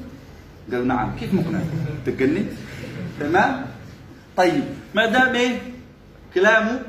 [0.73, 1.61] قال نعم كيف مقنع
[2.07, 2.45] تقني
[3.21, 3.67] تمام؟
[4.37, 5.59] طيب ما دام إيه
[6.35, 6.83] كلامه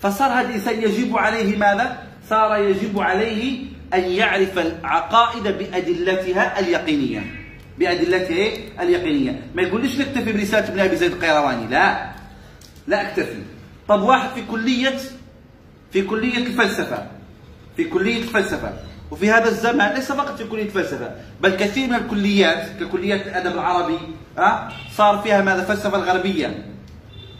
[0.00, 7.20] فصار هذا الإنسان يجب عليه ماذا؟ صار يجب عليه أن يعرف العقائد بأدلتها اليقينية.
[7.78, 9.40] بأدلتها إيه؟ اليقينية.
[9.54, 12.10] ما يقوليش نكتفي برسالة ابن أبي زيد القيرواني لا.
[12.86, 13.42] لا أكتفي.
[13.88, 14.96] طب واحد في كلية
[15.92, 17.06] في كلية الفلسفة
[17.76, 18.72] في كلية الفلسفة
[19.10, 23.98] وفي هذا الزمان ليس فقط في كلية الفلسفة بل كثير من الكليات ككليات الأدب العربي
[24.38, 26.66] أه؟ صار فيها ماذا؟ فلسفة الغربية.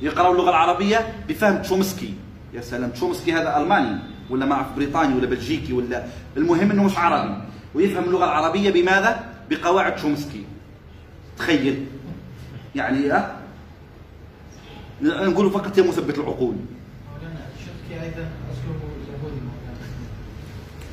[0.02, 2.14] يقرأوا اللغة العربية بفهم تشومسكي.
[2.55, 3.98] يا سلام تشومسكي هذا ألماني
[4.31, 6.05] ولا ما أعرف بريطاني ولا بلجيكي ولا
[6.37, 7.35] المهم أنه مش عربي.
[7.74, 10.44] ويفهم اللغة العربية بماذا؟ بقواعد تشومسكي.
[11.38, 11.87] تخيل.
[12.74, 13.37] يعني أه؟
[15.02, 16.57] نقول فقط يا مثبت العقول.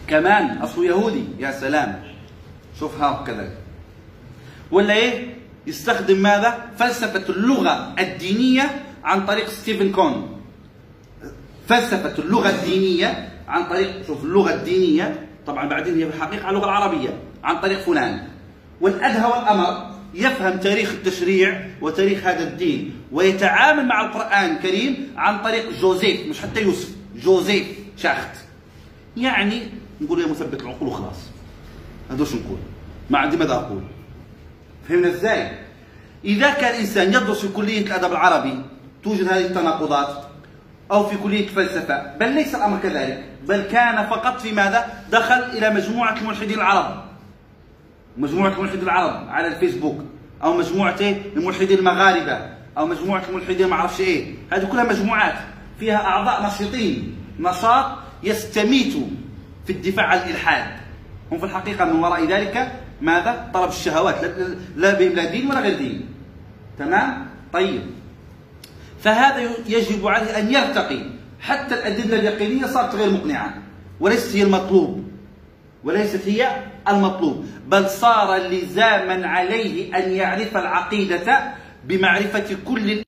[0.08, 2.04] كمان أصله يهودي يا سلام.
[2.80, 3.50] شوف هكذا
[4.72, 5.36] ولا إيه؟
[5.68, 10.42] يستخدم ماذا؟ فلسفة اللغة الدينية عن طريق ستيفن كون.
[11.68, 17.10] فلسفة اللغة الدينية عن طريق شوف اللغة الدينية طبعا بعدين هي في الحقيقة اللغة العربية
[17.44, 18.28] عن طريق فلان.
[18.82, 26.28] والأدهى والأمر يفهم تاريخ التشريع وتاريخ هذا الدين ويتعامل مع القرآن الكريم عن طريق جوزيف
[26.28, 28.30] مش حتى يوسف جوزيف شاخت.
[29.18, 29.62] يعني
[30.04, 31.18] نقول يا مثبت العقول وخلاص.
[32.12, 32.58] هذا شو نقول؟
[33.10, 33.82] ما عندي ماذا أقول؟
[34.90, 35.52] فهمنا إزاي؟
[36.26, 38.62] إذا كان إنسان يدرس في كلية الأدب العربي
[39.04, 40.26] توجد هذه التناقضات
[40.92, 45.70] أو في كلية الفلسفة بل ليس الأمر كذلك بل كان فقط في ماذا؟ دخل إلى
[45.70, 47.04] مجموعة الملحدين العرب.
[48.18, 49.98] مجموعة الملحدين العرب على الفيسبوك
[50.44, 51.00] أو مجموعة
[51.36, 52.40] الملحدين المغاربة
[52.78, 54.36] أو مجموعة الملحدين ما أعرفش إيه.
[54.52, 55.36] هذه كلها مجموعات
[55.80, 57.86] فيها أعضاء نشيطين نشاط
[58.24, 58.94] يستميت
[59.66, 60.66] في الدفاع عن الإلحاد.
[61.32, 62.72] هم في الحقيقة من وراء ذلك
[63.02, 64.16] ماذا؟ طلب الشهوات.
[64.76, 66.06] لا بهم لا دين ولا غير دين.
[66.80, 67.82] تمام؟ طيب.
[69.00, 71.00] فهذا يجب عليه أن يرتقي.
[71.42, 73.54] حتى الأدلة اليقينية صارت غير مقنعة.
[74.00, 75.04] وليست هي المطلوب.
[75.84, 77.46] وليست هي المطلوب.
[77.68, 81.54] بل صار لزاما عليه أن يعرف العقيدة
[81.86, 83.03] بمعرفة كل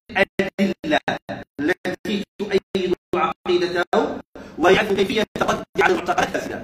[4.65, 6.61] ويعرف كيفية التقدم على المعتقدات الفاسدة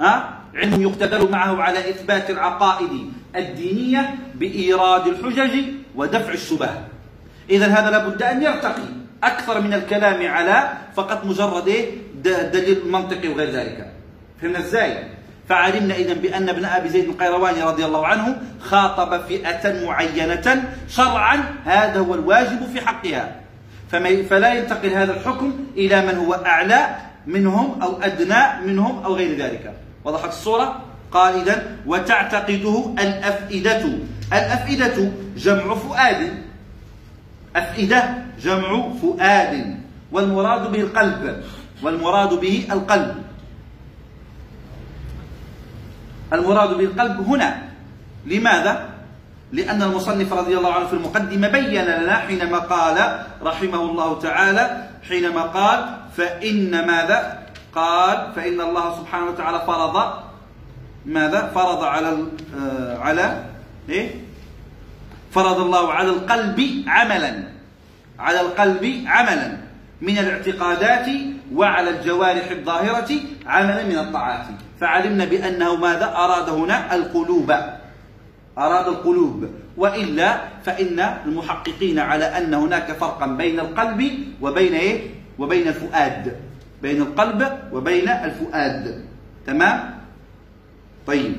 [0.00, 6.70] ها؟ علم يقتدر معه على إثبات العقائد الدينية بإيراد الحجج ودفع الشبه
[7.50, 8.88] إذا هذا لابد أن يرتقي
[9.22, 11.90] أكثر من الكلام على فقط مجرد إيه؟
[12.24, 13.92] دليل منطقي وغير ذلك
[14.42, 15.04] فهمنا إزاي؟
[15.48, 22.00] فعلمنا إذا بأن ابن أبي زيد القيرواني رضي الله عنه خاطب فئة معينة شرعا هذا
[22.00, 23.40] هو الواجب في حقها
[24.30, 29.74] فلا ينتقل هذا الحكم إلى من هو أعلى منهم أو أدنى منهم أو غير ذلك.
[30.04, 30.80] وضحت الصورة
[31.12, 33.82] قال إذا وتعتقده الأفئدة.
[34.32, 36.32] الأفئدة جمع فؤاد.
[37.56, 39.80] أفئدة جمع فؤاد.
[40.12, 41.42] والمراد به القلب
[41.82, 43.14] والمراد به القلب.
[46.32, 47.62] المراد بالقلب هنا.
[48.26, 48.88] لماذا؟
[49.52, 55.42] لأن المصنف رضي الله عنه في المقدمة بين لنا حينما قال رحمه الله تعالى حينما
[55.42, 55.78] قال
[56.16, 60.12] فإن ماذا؟ قال فإن الله سبحانه وتعالى فرض
[61.06, 62.18] ماذا؟ فرض على
[62.58, 63.44] آه، على
[63.88, 64.14] إيه؟
[65.30, 67.42] فرض الله على القلب عملا.
[68.18, 69.56] على القلب عملا.
[70.00, 71.06] من الاعتقادات
[71.54, 73.10] وعلى الجوارح الظاهرة
[73.46, 74.46] عملا من الطاعات.
[74.80, 77.52] فعلمنا بأنه ماذا؟ أراد هنا القلوب.
[78.58, 79.50] أراد القلوب.
[79.76, 86.36] وإلا فإن المحققين على أن هناك فرقا بين القلب وبين إيه؟ وبين الفؤاد
[86.82, 87.40] بين القلب
[87.72, 89.04] وبين الفؤاد.
[89.46, 89.94] تمام؟
[91.06, 91.34] طيب.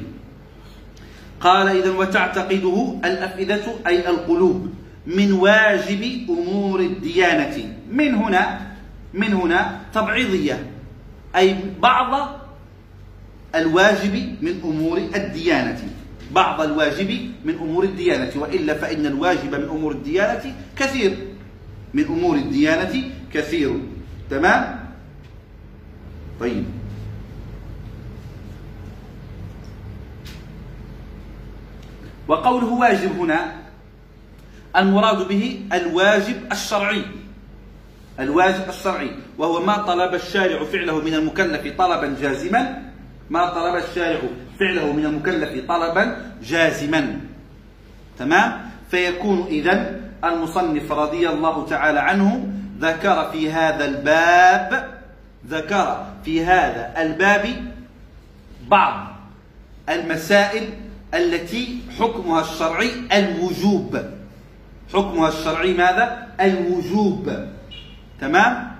[1.39, 4.73] قال إذا وتعتقده الأفئدة أي القلوب
[5.07, 7.75] من واجب أمور الديانة.
[7.91, 8.61] من هنا
[9.13, 10.65] من هنا تبعيضية
[11.35, 12.39] أي بعض
[13.55, 15.81] الواجب من أمور الديانة.
[16.31, 21.17] بعض الواجب من أمور الديانة وإلا فإن الواجب من أمور الديانة كثير.
[21.93, 23.03] من أمور الديانة
[23.35, 23.79] كثير.
[24.29, 24.79] تمام؟
[26.39, 26.65] طيب.
[32.27, 33.39] وقوله واجب هنا
[34.75, 37.03] المراد به الواجب الشرعي.
[38.19, 39.11] الواجب الشرعي.
[39.37, 42.61] وهو ما طلب الشارع فعله من المكلف طلبا جازما.
[43.29, 44.21] ما طلب الشارع
[44.59, 46.03] فعله من المكلف طلبا
[46.43, 47.19] جازما.
[48.19, 48.49] تمام؟
[48.91, 54.95] فيكون إذا المصنف رضي الله تعالى عنه ذكر في هذا الباب
[55.49, 57.73] ذكر في هذا الباب
[58.67, 59.15] بعض
[59.89, 60.69] المسائل
[61.13, 63.99] التي حكمها الشرعي الوجوب.
[64.93, 67.31] حكمها الشرعي ماذا؟ الوجوب.
[68.21, 68.71] تمام؟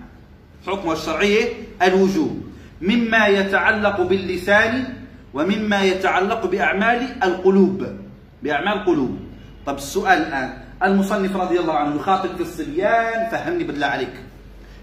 [0.68, 2.44] حكمها الشرعي الوجوب.
[2.82, 4.94] مما يتعلق باللسان
[5.34, 7.88] ومما يتعلق بأعمال القلوب.
[8.44, 9.20] بأعمال القلوب.
[9.66, 14.14] طب السؤال الآن المصنف رضي الله عنه يخاطب في الصبيان فهمني بالله عليك.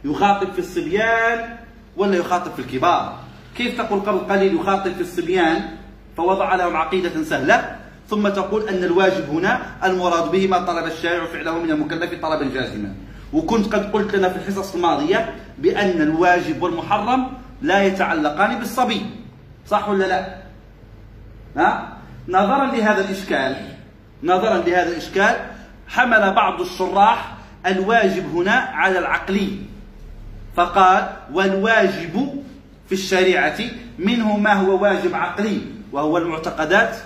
[0.05, 1.57] يخاطب في الصبيان
[1.96, 3.18] ولا يخاطب في الكبار؟
[3.57, 5.62] كيف تقول قبل قليل يخاطب في الصبيان؟
[6.16, 7.76] فوضع لهم عقيدة سهلة.
[8.09, 12.94] ثم تقول أن الواجب هنا المراد به ما طلب الشارع فعله من المكلف طلبا جازما
[13.33, 17.26] وكنت قد قلت لنا في الحصص الماضية بأن الواجب والمحرم
[17.62, 19.07] لا يتعلقان بالصبي.
[19.66, 20.37] صح ولا لا؟
[21.57, 21.96] ها؟
[22.28, 23.57] نظرا لهذا الإشكال
[24.22, 25.37] نظرا لهذا الإشكال
[25.92, 27.35] حمل بعض الشراح
[27.66, 29.59] الواجب هنا على العقلي.
[30.57, 32.44] فقال والواجب
[32.88, 33.59] في الشريعة
[33.98, 35.61] منه ما هو واجب عقلي
[35.92, 36.96] وهو المعتقدات.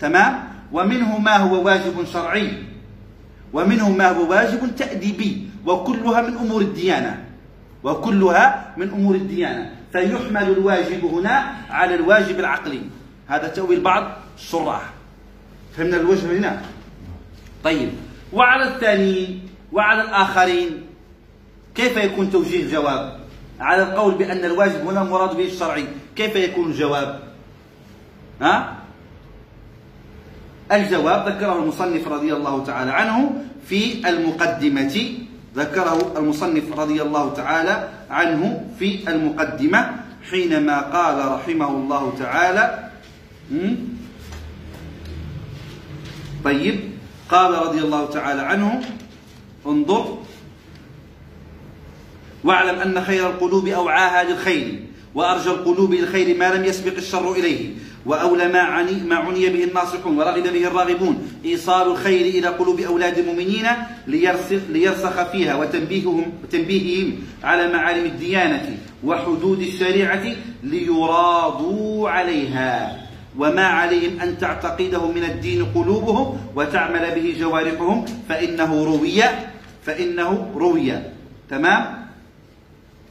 [0.00, 2.62] تمام؟ ومنه ما هو واجب شرعي.
[3.52, 7.24] ومنه ما هو واجب تأديبي وكلها من أمور الديانة.
[7.82, 9.70] وكلها من أمور الديانة.
[9.92, 12.82] فيحمل الواجب هنا على الواجب العقلي.
[13.28, 14.82] هذا تأويل بعض الشراح
[15.76, 16.62] فهمنا الوجه هنا؟
[17.66, 17.90] طيب.
[18.32, 19.38] وعلى الثاني
[19.72, 20.86] وعلى الآخرين
[21.74, 23.18] كيف يكون توجيه الجواب؟
[23.60, 25.84] على القول بأن الواجب هنا مراد به الشرعي
[26.16, 27.20] كيف يكون الجواب؟
[28.40, 28.76] ها؟
[30.72, 34.96] الجواب ذكره المصنف رضي الله تعالى عنه في المقدمة
[35.56, 39.90] ذكره المصنف رضي الله تعالى عنه في المقدمة
[40.30, 42.90] حينما قال رحمه الله تعالى
[46.44, 46.95] طيب.
[47.30, 48.80] قال رضي الله تعالى عنه
[49.66, 50.18] انظر.
[52.44, 54.80] واعلم أن خير القلوب أوعاها للخير
[55.14, 57.70] وأرجى القلوب للخير ما لم يسبق الشر إليه.
[58.06, 63.18] وأولى ما عني, ما عني به الناصحون ورغب به الراغبون إيصال الخير إلى قلوب أولاد
[63.18, 63.66] المؤمنين
[64.06, 70.24] ليرسخ, ليرسخ فيها وتنبيههم, وتنبيههم على معالم الديانة وحدود الشريعة
[70.62, 73.05] ليراضوا عليها.
[73.38, 79.22] وما عليهم أن تعتقده من الدين قلوبهم وتعمل به جوارحهم فإنه روي
[79.86, 80.92] فإنه روي.
[81.50, 82.06] تمام؟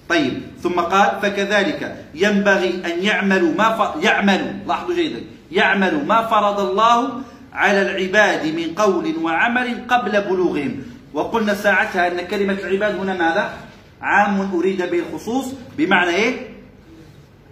[0.10, 4.04] طيب ثم قال فكذلك ينبغي أن يعملوا ما ف...
[4.04, 7.22] يعملوا لاحظوا جيدا يعملوا ما فرض الله
[7.54, 10.84] على العباد من قول وعمل قبل بلوغهم.
[11.14, 13.54] وقلنا ساعتها أن كلمة العباد هنا ماذا؟
[14.02, 15.46] عام أريد به الخصوص
[15.78, 16.34] بمعنى إيه؟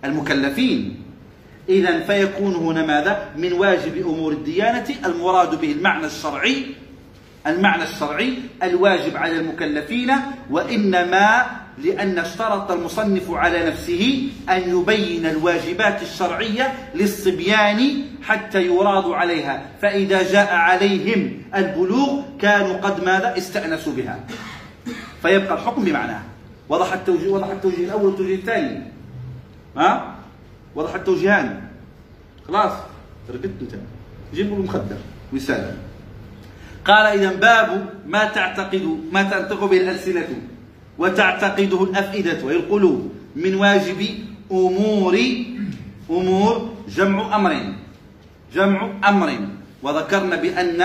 [0.06, 1.03] المكلفين.
[1.70, 6.66] إذا فيكون هنا ماذا؟ من واجب أمور الديانة المراد به المعنى الشرعي
[7.48, 10.12] المعنى الشرعي الواجب على المكلفين
[10.50, 11.46] وإنما
[11.78, 19.66] لأن اشترط المصنف على نفسه أن يبين الواجبات الشرعية للصبيان حتى يرادوا عليها.
[19.82, 24.20] فإذا جاء عليهم البلوغ كانوا قد ماذا؟ استأنسوا بها.
[25.22, 26.22] فيبقى الحكم بمعناه
[26.70, 28.82] وضح التوجيه وضح التوجيه الأول والتوجيه الثاني.
[29.78, 30.13] ها؟
[30.76, 31.62] وضح التوجيهان.
[32.48, 32.74] خلاص
[33.30, 33.74] رقدت انت.
[34.34, 34.98] جيبوا المخدر
[35.34, 35.78] وسالم
[36.86, 37.70] قال إذا باب
[38.08, 40.28] ما تعتقد ما تنطق به الألسنة
[40.98, 44.02] وتعتقده الأفئدة وهي القلوب من واجب
[44.52, 45.16] أمور
[46.10, 46.56] أمور
[46.90, 47.54] جمع أمر.
[48.54, 49.30] جمع أمر.
[49.84, 50.82] وذكرنا بأن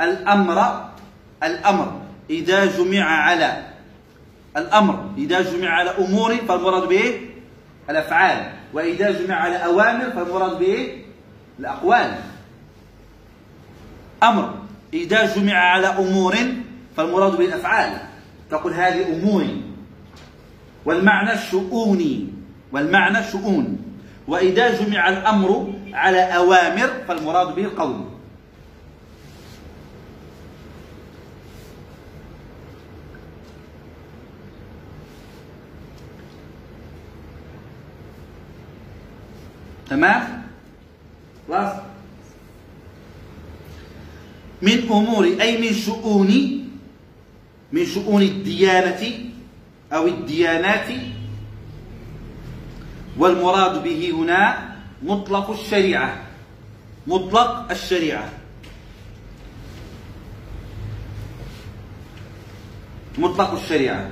[0.00, 0.58] الأمر
[1.42, 1.88] الأمر
[2.30, 3.50] إذا جمع على
[4.56, 7.20] الأمر إذا جمع على أمور فالمراد به
[7.90, 8.52] الأفعال.
[8.72, 11.02] وإذا جمع على أوامر فالمراد به
[11.60, 12.14] الأقوال.
[14.22, 14.54] أمر.
[14.94, 16.36] إذا جمع على أمور
[16.96, 17.90] فالمراد به الأفعال.
[18.50, 19.62] تقول هذه أموري.
[20.84, 22.26] والمعنى الشؤوني
[22.72, 23.78] والمعنى شؤون.
[24.28, 28.04] وإذا جمع الأمر على أوامر فالمراد به القول.
[39.90, 40.42] تمام؟
[41.48, 41.72] خلاص؟
[44.62, 46.30] من أمور أي من شؤون
[47.72, 49.02] من شؤون الديانة
[49.92, 50.88] أو الديانات
[53.18, 56.22] والمراد به هنا مطلق الشريعة.
[57.06, 58.28] مطلق الشريعة.
[63.18, 64.10] مطلق الشريعة.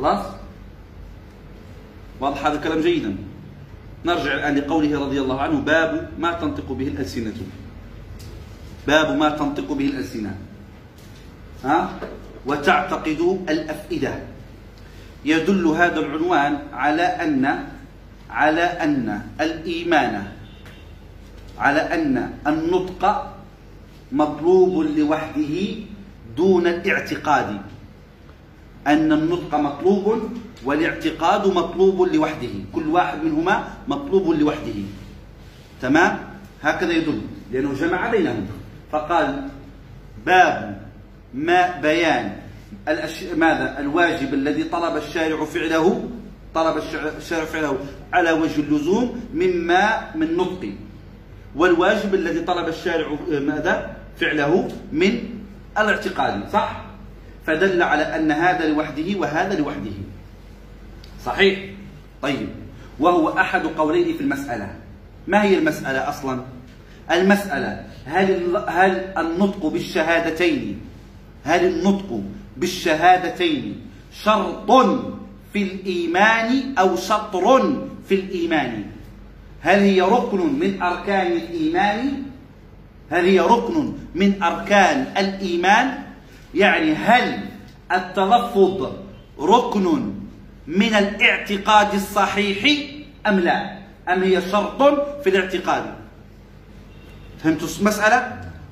[0.00, 0.26] خلاص؟
[2.20, 3.16] واضح هذا الكلام جيدا.
[4.04, 7.36] نرجع الآن لقوله رضي الله عنه باب ما تنطق به الألسنة.
[8.86, 10.32] باب ما تنطق به الألسنة.
[11.64, 12.00] ها؟
[12.46, 14.14] وتعتقد الأفئدة.
[15.24, 17.44] يدل هذا العنوان على أن
[18.30, 20.24] على أن الإيمان
[21.58, 23.02] على أن النطق
[24.12, 25.54] مطلوب لوحده
[26.36, 27.60] دون الاعتقاد.
[28.86, 30.30] أن النطق مطلوب
[30.64, 32.48] والاعتقاد مطلوب لوحده.
[32.72, 34.74] كل واحد منهما مطلوب لوحده.
[35.82, 36.18] تمام؟
[36.62, 37.20] هكذا يدل
[37.52, 38.46] لأنه جمع بينهم.
[38.92, 39.48] فقال
[40.26, 40.80] باب
[41.34, 42.36] ما بيان
[42.88, 43.22] الأش...
[43.22, 46.08] ماذا؟ الواجب الذي طلب الشارع فعله
[46.54, 46.76] طلب
[47.18, 47.78] الشارع فعله
[48.12, 50.72] على وجه اللزوم مما من نطق.
[51.56, 55.20] والواجب الذي طلب الشارع ماذا؟ فعله من
[55.78, 56.48] الاعتقاد.
[56.52, 56.89] صح؟
[57.50, 59.90] فدل على أن هذا لوحده وهذا لوحده.
[61.24, 61.58] صحيح؟
[62.22, 62.48] طيب.
[62.98, 64.68] وهو أحد قولين في المسألة.
[65.28, 66.40] ما هي المسألة أصلا؟
[67.10, 70.80] المسألة هل, هل النطق بالشهادتين؟
[71.44, 72.20] هل النطق
[72.56, 73.80] بالشهادتين
[74.12, 74.70] شرط
[75.52, 77.76] في الإيمان أو شطر
[78.08, 78.84] في الإيمان؟
[79.60, 82.22] هل هي ركن من أركان الإيمان؟
[83.10, 86.09] هل هي ركن من أركان الإيمان؟
[86.54, 87.38] يعني هل
[87.92, 88.92] التلفظ
[89.40, 89.86] ركن
[90.66, 92.60] من الاعتقاد الصحيح
[93.26, 93.78] أم لا؟
[94.08, 94.82] أم هي شرط
[95.22, 95.84] في الاعتقاد؟
[97.42, 98.18] فهمتوا المسألة؟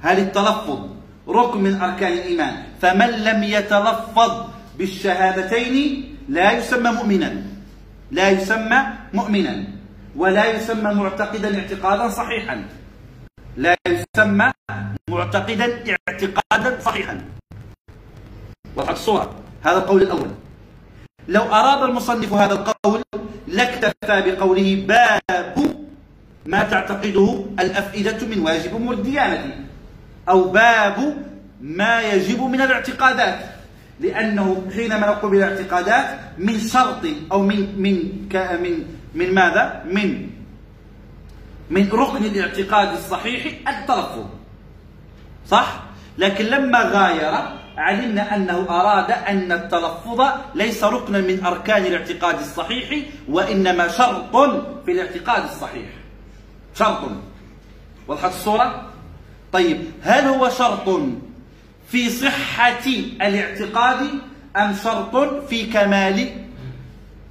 [0.00, 0.80] هل التلفظ
[1.28, 4.46] ركن من أركان الإيمان؟ فمن لم يتلفظ
[4.78, 7.42] بالشهادتين لا يسمى مؤمنا.
[8.10, 8.80] لا يسمى
[9.14, 9.64] مؤمنا.
[10.16, 12.64] ولا يسمى معتقدا اعتقادا صحيحا.
[13.56, 14.52] لا يسمى
[15.10, 17.20] معتقدا اعتقادا صحيحا.
[18.78, 19.30] وضحت الصورة
[19.62, 20.30] هذا القول الأول
[21.28, 23.02] لو أراد المصنف هذا القول
[23.46, 25.54] لاكتفى بقوله باب
[26.46, 29.64] ما تعتقده الأفئدة من واجب أمور الديانة
[30.28, 31.16] أو باب
[31.60, 33.38] ما يجب من الاعتقادات
[34.00, 37.02] لأنه حينما نقول بالاعتقادات من شرط
[37.32, 37.96] أو من من
[38.62, 40.30] من من ماذا؟ من
[41.70, 44.26] من ركن الاعتقاد الصحيح التلفظ
[45.46, 45.82] صح؟
[46.18, 50.20] لكن لما غاير علمنا أنه أراد أن التلفظ
[50.54, 54.36] ليس ركنا من أركان الاعتقاد الصحيح وإنما شرط
[54.86, 55.88] في الاعتقاد الصحيح.
[56.74, 57.10] شرط.
[58.08, 58.88] وضحت الصورة؟
[59.52, 61.00] طيب هل هو شرط
[61.88, 62.86] في صحة
[63.22, 63.98] الاعتقاد
[64.56, 65.16] أم شرط
[65.48, 66.28] في كمال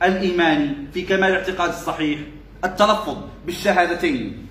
[0.04, 2.20] الإيمان في كمال الاعتقاد الصحيح؟
[2.66, 4.48] التلفظ بالشهادتين.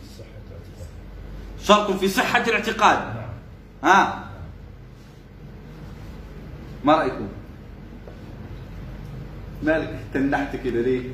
[1.64, 2.98] شرط في صحة الاعتقاد.
[3.84, 4.25] ها؟
[6.86, 7.28] ما رأيكم؟
[9.62, 11.10] مالك تنحت كده ليه؟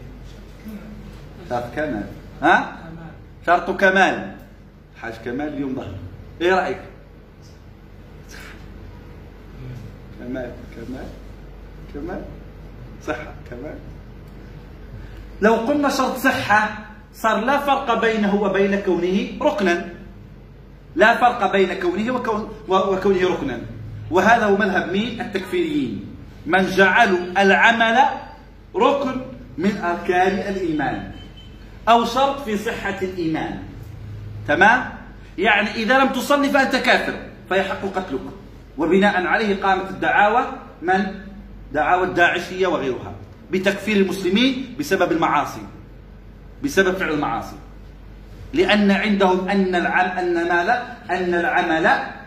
[1.48, 2.06] شرط كمال.
[2.42, 2.76] ها؟
[3.46, 4.36] شرط كمال.
[5.00, 5.96] حاج كمال اليوم ضحك.
[6.40, 6.80] إيه رأيك؟
[10.20, 11.08] كمال كمال
[11.94, 12.22] كمال.
[13.06, 13.78] صحة كمال.
[15.40, 16.78] لو قلنا شرط صحة
[17.14, 19.88] صار لا فرق بينه وبين كونه ركنا.
[20.96, 23.60] لا فرق بين كونه وكون وكونه ركنا.
[24.12, 26.04] وهذا هو مذهب مين؟ التكفيريين.
[26.46, 27.98] من جعلوا العمل
[28.76, 29.20] ركن
[29.58, 31.12] من أركان الإيمان
[31.88, 33.58] أو شرط في صحة الإيمان.
[34.48, 34.84] تمام؟
[35.38, 37.14] يعني إذا لم تصلي فأنت كافر
[37.48, 38.20] فيحق قتلك.
[38.78, 40.52] وبناء عليه قامت الدعاوى
[40.82, 41.06] من؟
[41.72, 43.12] دعاوى الداعشية وغيرها.
[43.50, 45.62] بتكفير المسلمين بسبب المعاصي.
[46.64, 47.56] بسبب فعل المعاصي.
[48.54, 52.21] لأن عندهم أن العم أن ماذا؟ أن العمل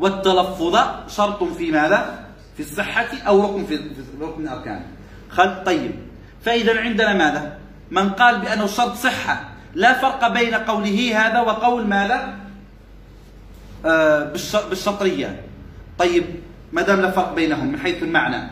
[0.00, 0.78] والتلفظ
[1.08, 2.26] شرط في ماذا؟
[2.56, 3.80] في الصحة أو ركن في
[4.20, 4.82] ركن الأركان.
[5.28, 5.92] خل طيب
[6.42, 7.58] فإذا عندنا ماذا؟
[7.90, 12.34] من قال بأنه شرط صحة لا فرق بين قوله هذا وقول ماذا؟
[13.86, 14.32] آه
[14.68, 15.42] بالشطرية.
[15.98, 16.24] طيب
[16.72, 18.50] ما دام لا فرق بينهم من حيث المعنى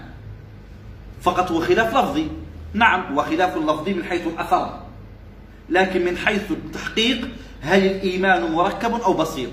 [1.22, 2.28] فقط هو خلاف لفظي
[2.74, 4.80] نعم هو خلاف لفظي من حيث الأثر
[5.70, 7.28] لكن من حيث التحقيق
[7.60, 9.50] هل الإيمان مركب أو بسيط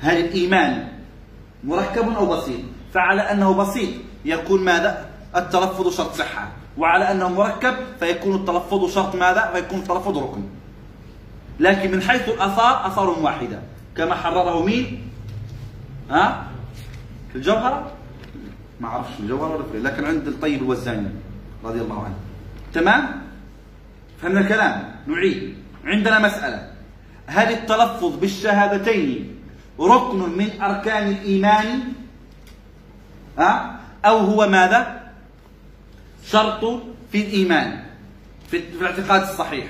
[0.00, 0.88] هل الإيمان
[1.64, 2.60] مركب أو بسيط؟
[2.94, 3.90] فعلى أنه بسيط
[4.24, 6.48] يكون ماذا؟ التلفظ شرط صحة.
[6.78, 10.42] وعلى أنه مركب فيكون التلفظ شرط ماذا؟ فيكون التلفظ ركن.
[11.60, 13.60] لكن من حيث الأثار أثار واحدة.
[13.96, 15.08] كما حرره مين؟
[16.10, 16.46] ها؟
[17.34, 17.92] الجوهرة؟
[18.80, 21.08] ما أعرفش الجوهرة لكن عند الطيب الوزاني
[21.64, 22.14] رضي الله عنه.
[22.72, 23.22] تمام؟
[24.22, 25.54] فهمنا الكلام؟ نعيد.
[25.84, 26.70] عندنا مسألة.
[27.26, 29.39] هل التلفظ بالشهادتين
[29.80, 31.92] ركن من أركان الإيمان؟
[34.04, 35.00] أو هو ماذا؟
[36.26, 36.64] شرط
[37.12, 37.84] في الإيمان
[38.50, 39.66] في الاعتقاد الصحيح.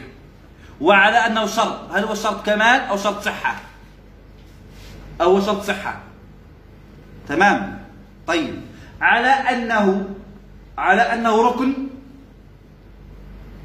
[0.80, 3.56] وعلى أنه شرط هل هو شرط كمال أو شرط صحة؟
[5.20, 6.00] أو هو شرط صحة.
[7.28, 7.78] تمام.
[8.26, 8.60] طيب.
[9.00, 10.08] على أنه
[10.78, 11.74] على أنه ركن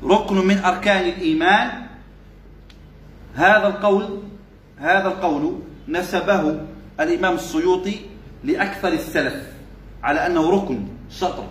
[0.03, 1.85] ركن من أركان الإيمان
[3.35, 4.23] هذا القول
[4.79, 6.59] هذا القول نسبه
[6.99, 7.95] الإمام السيوطي
[8.43, 9.35] لأكثر السلف
[10.03, 10.79] على أنه ركن
[11.09, 11.47] شطر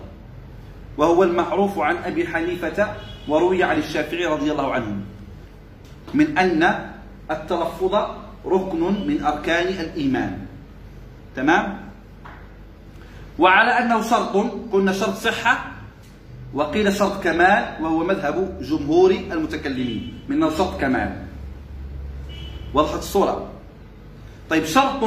[0.97, 2.87] وهو المعروف عن أبي حنيفة
[3.27, 4.95] وروي عن الشافعي رضي الله عنه
[6.13, 6.91] من أن
[7.31, 7.95] التلفظ
[8.45, 10.45] ركن من أركان الإيمان.
[11.35, 11.77] تمام؟
[13.39, 14.35] وعلى أنه شرط
[14.71, 15.71] قلنا شرط صحة
[16.53, 21.25] وقيل شرط كمال وهو مذهب جمهور المتكلمين من شرط كمال.
[22.73, 23.54] وضحت الصورة؟
[24.49, 25.03] طيب شرط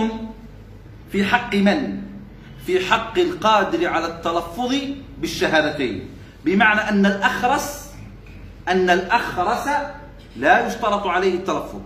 [1.12, 2.03] في حق من؟
[2.66, 4.74] في حق القادر على التلفظ
[5.18, 6.09] بالشهادتين.
[6.45, 7.91] بمعنى أن الأخرس
[8.68, 9.68] أن الأخرس
[10.36, 11.80] لا يشترط عليه التلفظ.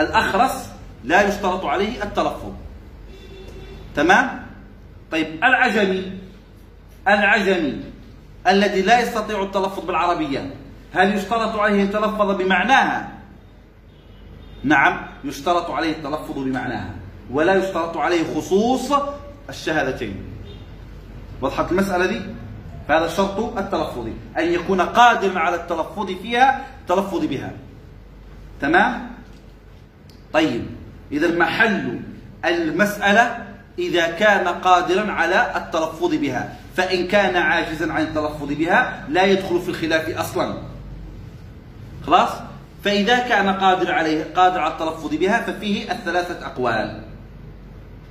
[0.00, 0.68] الأخرس
[1.04, 2.52] لا يشترط عليه التلفظ.
[3.96, 4.46] تمام؟
[5.10, 6.12] طيب العجمي
[7.08, 7.80] العجمي
[8.46, 10.54] الذي لا يستطيع التلفظ بالعربية
[10.94, 13.15] هل يشترط عليه التلفظ بمعناها
[14.64, 16.90] نعم يشترط عليه التلفظ بمعناها
[17.30, 18.92] ولا يشترط عليه خصوص
[19.48, 20.16] الشهادتين.
[21.42, 22.20] وضحت المسألة دي؟
[22.88, 27.52] فهذا الشرط التلفظي أن يكون قادرا على التلفظ فيها التلفظ بها.
[28.60, 29.10] تمام؟
[30.32, 30.66] طيب
[31.12, 32.00] إذا محل
[32.44, 33.46] المسألة
[33.78, 39.68] إذا كان قادرا على التلفظ بها فإن كان عاجزا عن التلفظ بها لا يدخل في
[39.68, 40.62] الخلاف أصلا.
[42.06, 42.30] خلاص؟
[42.86, 47.02] فإذا كان قادر عليه قادر على التلفظ بها ففيه الثلاثة أقوال.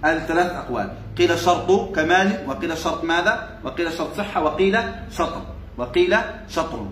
[0.06, 0.92] الثلاث أقوال.
[1.18, 4.78] قيل شرط كمال وقيل شرط ماذا؟ وقيل شرط صحة وقيل
[5.12, 5.42] شطر.
[5.78, 6.18] وقيل
[6.50, 6.88] شطر.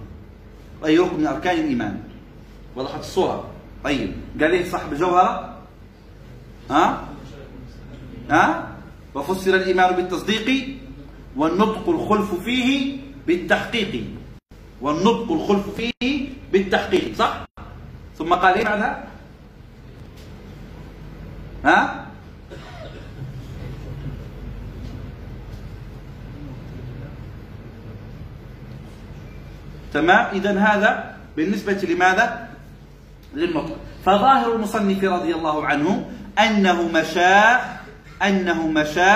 [0.86, 2.00] أي ركن من أركان الإيمان.
[2.76, 3.52] وضحت الصورة.
[3.84, 4.12] طيب.
[4.42, 5.58] قال لي صاحب الجوهرة؟
[6.72, 7.04] ها؟
[8.32, 8.68] ها؟
[9.16, 10.48] وفسر الإيمان بالتصديق
[11.36, 14.04] والنطق الخلف فيه بالتحقيق.
[14.82, 17.44] والنطق الخلف فيه بالتحقيق صح؟
[18.18, 19.04] ثم قال إيه بعدها؟
[21.66, 22.06] ها؟
[29.94, 32.50] تمام؟ اذا هذا بالنسبة لماذا؟
[33.34, 36.10] للنطق فظاهر المصنف رضي الله عنه
[36.40, 37.36] أنه مشى
[38.22, 39.14] أنه مشى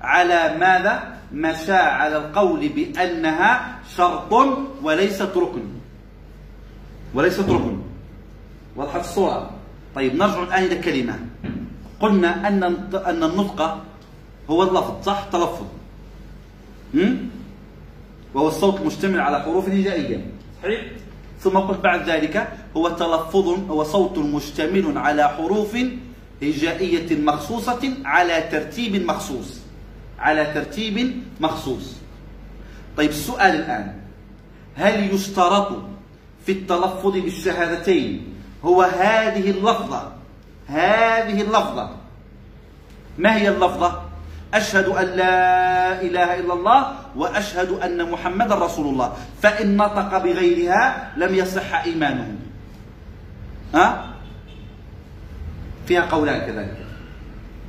[0.00, 4.32] على ماذا؟ مشى على القول بأنها شرط
[4.82, 5.62] وليست ركن.
[7.14, 7.89] وليست ركن.
[8.76, 9.50] وضحت الصورة.
[9.94, 11.18] طيب نرجع الآن إلى كلمة.
[12.00, 12.62] قلنا أن
[12.94, 13.78] أن النطق
[14.50, 15.66] هو اللفظ صح؟ تلفظ.
[18.34, 20.26] وهو الصوت المشتمل على حروف هجائية
[20.62, 20.80] صحيح.
[21.40, 25.76] ثم قلت بعد ذلك هو تلفظ هو صوت مشتمل على حروف
[26.42, 29.60] هجائية مخصوصة على ترتيب مخصوص.
[30.18, 31.96] على ترتيب مخصوص.
[32.96, 33.94] طيب السؤال الآن.
[34.74, 35.82] هل يشترط
[36.46, 38.29] في التلفظ بالشهادتين
[38.64, 40.12] هو هذه اللفظة.
[40.66, 41.90] هذه اللفظة.
[43.18, 44.02] ما هي اللفظة؟
[44.54, 49.12] أشهد أن لا إله إلا الله وأشهد أن محمد رسول الله.
[49.42, 52.34] فإن نطق بغيرها لم يصح إيمانه.
[53.74, 54.14] ها؟
[55.86, 56.76] فيها قولان كذلك.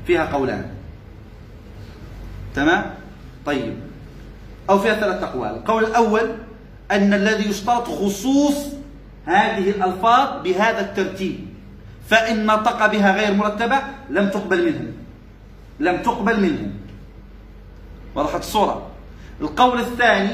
[0.07, 0.65] فيها قولان.
[2.55, 2.93] تمام؟
[3.45, 3.79] طيب.
[4.69, 5.49] أو فيها ثلاثة أقوال.
[5.49, 6.35] القول الأول
[6.91, 8.80] أن الذي يشترط خصوص
[9.31, 11.47] هذه الألفاظ بهذا الترتيب.
[12.09, 13.79] فإن نطق بها غير مرتبة
[14.09, 14.91] لم تقبل منه
[15.79, 16.71] لم تقبل منه
[18.15, 18.87] وضحت الصورة.
[19.41, 20.31] القول الثاني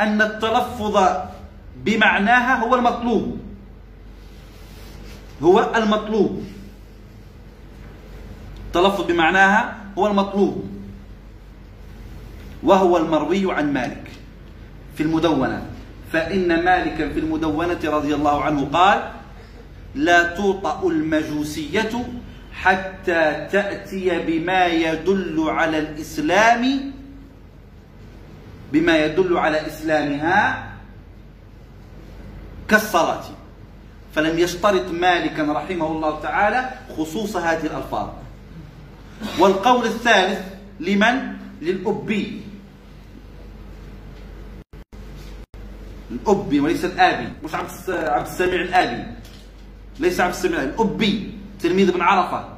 [0.00, 0.96] أن التلفظ
[1.76, 3.38] بمعناها هو المطلوب.
[5.42, 6.44] هو المطلوب.
[8.66, 10.64] التلفظ بمعناها هو المطلوب.
[12.62, 14.10] وهو المروي عن مالك
[14.96, 15.71] في المدونة.
[16.12, 19.10] فإن مالكا في المدونة رضي الله عنه قال
[19.94, 22.04] لا توطأ المجوسية
[22.52, 26.92] حتى تأتي بما يدل على الإسلام
[28.72, 30.68] بما يدل على إسلامها
[32.68, 33.24] كالصلاة.
[34.14, 38.08] فلم يشترط مالكا رحمه الله تعالى خصوص هذه الألفاظ.
[39.38, 40.40] والقول الثالث
[40.80, 41.32] لمن؟
[41.62, 42.41] للأبي.
[46.12, 47.28] الأبي وليس الآبي.
[47.44, 49.04] مش عبد السميع الآبي.
[50.00, 51.32] ليس عبد السميع الأبي.
[51.60, 52.48] تلميذ ابن عرفة.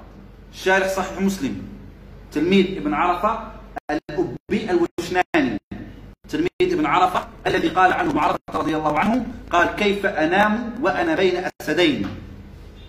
[0.52, 1.62] شارح صحيح مسلم.
[2.32, 3.38] تلميذ ابن عرفة
[3.90, 5.58] الأبي الوشناني.
[6.28, 11.44] تلميذ ابن عرفة الذي قال عنه عرفة رضي الله عنه قال كيف أنام وأنا بين
[11.62, 12.06] أسدين؟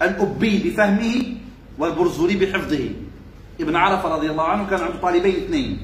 [0.01, 1.23] الأبي بفهمه
[1.77, 2.89] والبرزولي بحفظه.
[3.59, 5.79] ابن عرفة رضي الله عنه كان عنده طالبين اثنين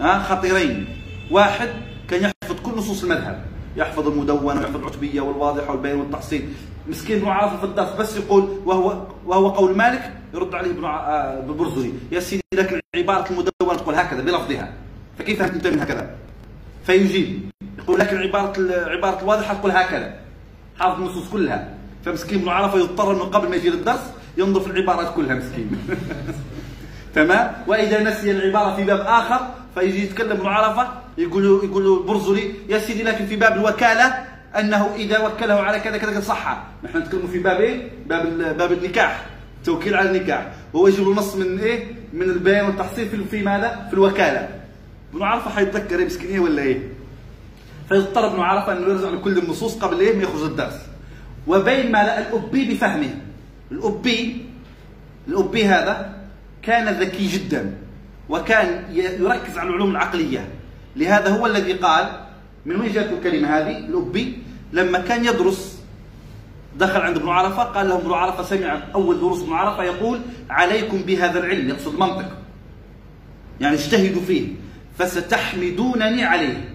[0.00, 0.86] ها خطيرين.
[1.30, 1.68] واحد
[2.08, 3.44] كان يحفظ كل نصوص المذهب.
[3.76, 6.48] يحفظ المدونة ويحفظ العتبية والواضحة والبيان والتحصيل.
[6.88, 11.44] مسكين في الدرس بس يقول وهو وهو قول مالك يرد عليه ابن آه،
[12.12, 13.80] يا سيدي لكن عبارة المدونة.
[13.80, 14.72] تقول هكذا بلفظها.
[15.18, 16.16] فكيف أنت من هكذا
[16.86, 17.50] فيجيب.
[17.78, 18.52] يقول لكن عبارة
[18.90, 20.14] عبارة الواضحة تقول هكذا.
[20.78, 21.74] حافظ النصوص كلها.
[22.04, 25.70] فمسكين ابن عرفة يضطر انه قبل ما يجي للدرس ينظر في العبارات كلها مسكين.
[27.14, 29.40] تمام؟ وإذا نسي العبارة في باب آخر
[29.74, 34.24] فيجي يتكلم ابن عرفه يقول له يقول له البرزلي يا سيدي لكن في باب الوكالة
[34.58, 39.26] أنه إذا وكله على كذا كذا صح نحن نتكلم في باب إيه؟ باب باب النكاح
[39.64, 43.94] توكيل على النكاح وهو يجيب النص من إيه؟ من البيان والتحصيل في في ماذا؟ في
[43.94, 44.48] الوكالة
[45.14, 46.78] ابن عرفة حيتذكر إيه مسكين ولا إيه؟
[47.88, 50.74] فيضطر ابن عرفة إنه يرجع لكل النصوص قبل إيه ما يخرج الدرس
[51.46, 53.14] وبين ما لا الأبي بفهمه
[53.72, 54.46] الأبي
[55.28, 56.14] الأبي هذا
[56.62, 57.74] كان ذكي جدا
[58.28, 60.48] وكان يركز على العلوم العقلية.
[60.96, 62.20] لهذا هو الذي قال
[62.66, 64.38] من وين جاءت الكلمة هذه؟ الأبي
[64.72, 65.78] لما كان يدرس
[66.76, 70.20] دخل عند ابن عرفة قال له ابن عرفة سمع أول دروس ابن عرفة يقول
[70.50, 71.68] عليكم بهذا العلم.
[71.68, 72.28] يقصد المنطق
[73.60, 74.48] يعني اجتهدوا فيه.
[74.98, 76.68] فستحمدونني عليه.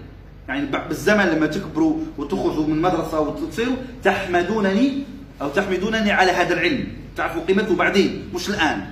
[0.48, 5.04] يعني بالزمن لما تكبروا وتخرجوا من مدرسة وتصيروا تحمدونني
[5.42, 6.86] أو تحمدونني على هذا العلم.
[7.16, 8.86] تعرفوا قيمته بعدين مش الآن.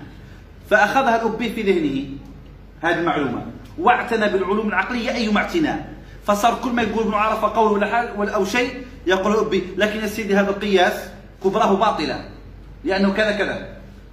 [0.70, 2.04] فأخذها الأبي في ذهنه.
[2.82, 3.46] هذه المعلومة.
[3.78, 5.92] واعتنى بالعلوم العقلية أيما اعتناء
[6.26, 10.00] فصار كل ما يقول ابن عرفة قول ولا حال ولا أو شيء يقول الأبي لكن
[10.00, 10.94] يا سيدي هذا القياس
[11.44, 12.28] كبراه باطلة
[12.84, 13.68] لأنه كذا كذا.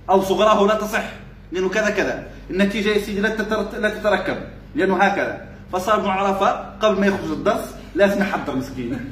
[0.10, 1.04] أو صغراه لا تصح
[1.52, 2.28] لأنه كذا كذا.
[2.50, 4.38] النتيجة يا سيدي لا تتركب
[4.76, 5.48] لأنه هكذا.
[5.74, 6.52] فصار ابن عرفة
[6.82, 9.00] قبل ما يخرج الدرس لازم يحضر مسكين.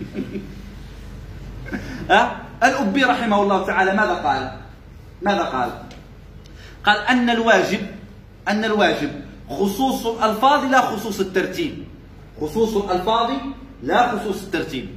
[2.10, 4.52] ها الأبي رحمه الله تعالى ماذا قال؟
[5.22, 5.70] ماذا قال؟
[6.84, 7.80] قال أن الواجب
[8.48, 9.12] أن الواجب
[9.60, 11.84] خصوص الألفاظ لا خصوص الترتيب.
[12.42, 13.32] خصوص الألفاظ
[13.84, 14.90] لا خصوص الترتيب.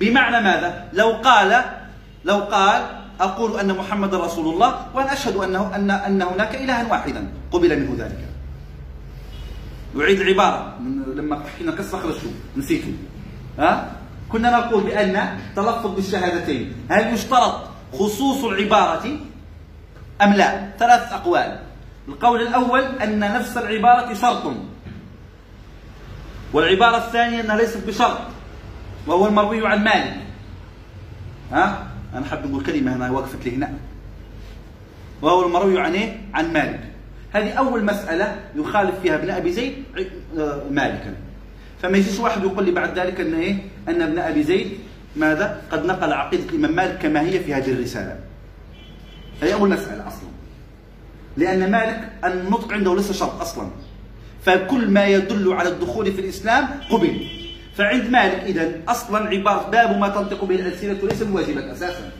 [0.00, 1.64] بمعنى ماذا؟ لو قال
[2.24, 2.82] لو قال
[3.20, 7.28] أقول أن محمد رسول الله وأنا أشهد أنه أن أن هناك إلها واحدا.
[7.52, 8.28] قبل منه ذلك.
[10.00, 10.78] أعيد العبارة
[11.16, 12.92] لما حكينا قصة خرجتوا نسيتوا
[13.58, 13.92] ها؟
[14.28, 16.72] كنا نقول بأن تلفظ بالشهادتين.
[16.88, 17.60] هل يشترط
[17.92, 19.06] خصوص العبارة
[20.22, 21.71] أم لا؟ ثلاث أقوال.
[22.08, 24.54] القول الأول أن نفس العبارة شرط.
[26.52, 28.18] والعبارة الثانية أنها ليست بشرط
[29.06, 30.16] وهو المروي عن مالك.
[31.52, 33.74] ها؟ أنا حاب نقول كلمة هنا وقفت لي هنا
[35.22, 36.80] وهو المروي عن إيه؟ عن مالك.
[37.32, 39.84] هذه أول مسألة يخالف فيها ابن أبي زيد
[40.38, 41.14] آه، مالكا.
[41.82, 43.56] فما يجيش واحد يقول لي بعد ذلك أن إيه؟
[43.88, 44.78] أن ابن أبي زيد
[45.16, 48.18] ماذا؟ قد نقل عقيدة الإمام مالك كما هي في هذه الرسالة.
[49.42, 50.31] هذه أول مسألة أصلا.
[51.36, 53.68] لأن مالك النطق عنده ليس شرط أصلا.
[54.46, 57.26] فكل ما يدل على الدخول في الإسلام قبل.
[57.76, 62.12] فعند مالك إذا أصلا عبارة باب ما تنطق به الألسنة ليس بواجبا أساسا.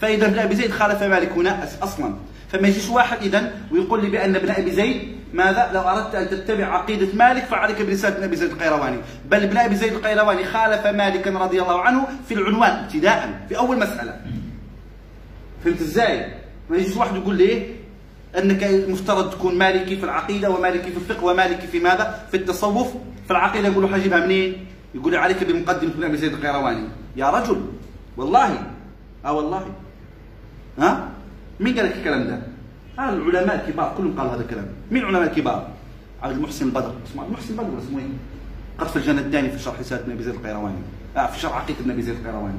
[0.00, 2.14] فإذا ابن أبي زيد خالف مالك هنا أصلا.
[2.52, 6.64] فما يجيش واحد إذا ويقول لي بأن ابن أبي زيد ماذا؟ لو أردت أن تتبع
[6.64, 8.96] عقيدة مالك فعليك برسالة ابن أبي زيد القيرواني.
[9.30, 13.78] بل ابن أبي زيد القيرواني خالف مالكا رضي الله عنه في العنوان ابتداء في أول
[13.78, 14.20] مسألة.
[15.64, 16.26] فهمت إزاي؟
[16.70, 17.66] ما يجيش واحد يقول لي
[18.38, 22.88] أنك مفترض تكون مالكي في العقيدة ومالكي في الفقه ومالكي في ماذا؟ في التصوف.
[23.24, 26.88] في العقيدة يقولوا حجيبها منين؟ يقول عليك بمقدمة ابن أبي زيد القيرواني.
[27.16, 27.60] يا رجل
[28.16, 28.62] والله.
[29.24, 29.66] آه والله.
[30.78, 31.08] ها؟
[31.60, 32.42] مين قال لك الكلام ده؟
[32.98, 34.66] هذا العلماء الكبار كلهم قالوا هذا الكلام.
[34.90, 35.68] مين العلماء الكبار؟
[36.22, 38.06] عبد المحسن البدر اسمه المحسن البدر اسمه إيه؟
[38.78, 40.78] قطف الجنداني في شرح رسالة ابن أبي زيد القيرواني.
[41.16, 42.58] آه في شرح عقيدة ابن أبي زيد القيرواني.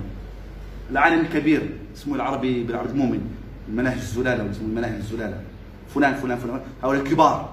[0.91, 3.21] العالم الكبير اسمه العربي بالعربي المؤمن.
[3.69, 5.41] المناهج الزلالة اسمه المناهج الزلالة.
[5.95, 7.49] فلان فلان فلان هؤلاء الكبار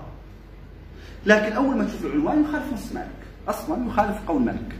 [1.26, 3.08] لكن أول ما تشوف العنوان يخالف نص مالك
[3.48, 4.72] أصلا يخالف قول مالك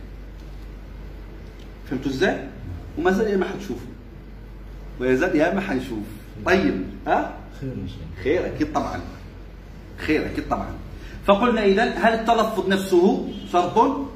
[1.91, 2.49] فهمتوا إزاي؟
[2.99, 3.87] وما زال يا ما حتشوفه.
[5.01, 6.05] ويزال يا ما حنشوف.
[6.47, 8.23] طيب ها؟ خير إن شاء الله.
[8.25, 9.01] خير أكيد طبعا.
[9.99, 10.69] خير أكيد طبعا.
[11.27, 14.07] فقلنا اذا هل التلفظ نفسه شرط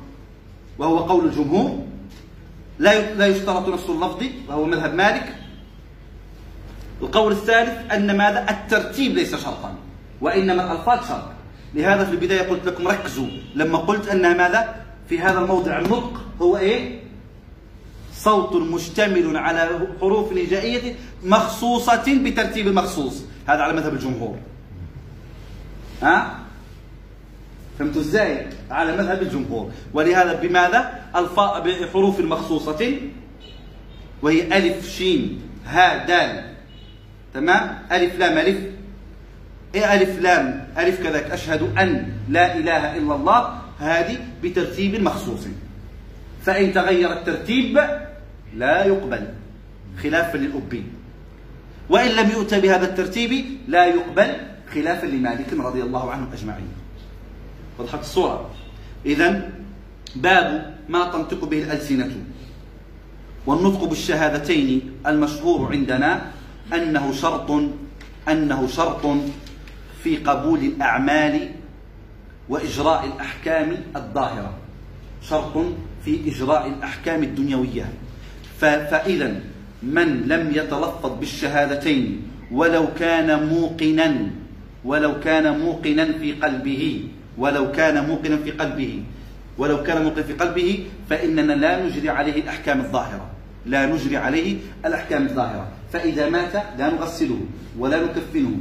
[0.78, 1.86] وهو قول الجمهور؟
[2.78, 5.34] لا لا يشترط نفس اللفظ وهو مذهب مالك.
[7.02, 9.74] القول الثالث أن ماذا؟ الترتيب ليس شرطا
[10.20, 11.24] وإنما الألفاظ شرط.
[11.74, 13.28] لهذا في البداية قلت لكم ركزوا.
[13.54, 14.74] لما قلت أن ماذا؟
[15.08, 17.00] في هذا الموضع النطق هو إيه؟
[18.14, 19.68] صوت مشتمل على
[20.00, 20.94] حروف هجائيه
[21.24, 24.36] مخصوصة بترتيب مخصوص هذا على مذهب الجمهور.
[26.02, 26.38] ها؟
[27.78, 29.70] فهمتوا إزاي؟ على مذهب الجمهور.
[29.94, 31.00] ولهذا بماذا؟
[31.64, 32.96] بحروف مخصوصة
[34.22, 36.51] وهي ألف شين ها دال.
[37.34, 38.58] تمام؟ ألف لام ألف.
[39.74, 41.30] إيه ألف لام؟ ألف كذاك.
[41.30, 43.58] أشهد أن لا إله إلا الله.
[43.78, 45.46] هذه بترتيب مخصوص.
[46.42, 47.80] فإن تغير الترتيب
[48.56, 49.26] لا يقبل.
[50.02, 50.84] خلافا للأبي.
[51.90, 54.36] وإن لم يؤت بهذا الترتيب لا يقبل.
[54.74, 56.68] خلافا لمالك رضي الله عنهم أجمعين.
[57.78, 58.50] وضحت الصورة.
[59.06, 59.50] إذا
[60.16, 62.10] باب ما تنطق به الألسنة.
[63.46, 66.22] والنطق بالشهادتين المشهور عندنا
[66.74, 67.50] أنه شرط
[68.28, 69.06] أنه شرط
[70.02, 71.48] في قبول الأعمال
[72.48, 74.52] وإجراء الأحكام الظاهرة.
[75.22, 75.56] شرط
[76.04, 77.92] في إجراء الأحكام الدنيوية.
[78.60, 79.40] فإذا
[79.82, 84.30] من لم يتلفظ بالشهادتين ولو كان موقنا
[84.84, 87.04] ولو كان موقنا في قلبه
[87.38, 89.02] ولو كان موقنا في قلبه
[89.58, 93.26] ولو كان موقنا في قلبه فإننا لا نجري عليه الأحكام الظاهرة.
[93.66, 94.56] لا نجري عليه
[94.86, 95.68] الأحكام الظاهرة.
[95.92, 97.38] فإذا مات لا نغسله
[97.78, 98.56] ولا نكفنه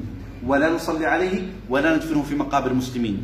[0.45, 3.23] ولا نصلي عليه ولا ندفنه في مقابر المسلمين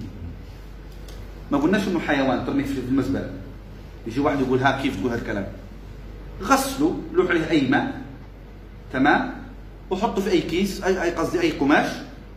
[1.51, 3.31] ما قلناش إنه حيوان ترميه في المزبله
[4.07, 5.47] يجي واحد يقول ها كيف تقول هالكلام؟
[6.43, 8.01] غسله لوح عليه أي ماء
[8.93, 9.33] تمام؟
[9.89, 11.89] وحطه في أي كيس أي أي قصدي أي قماش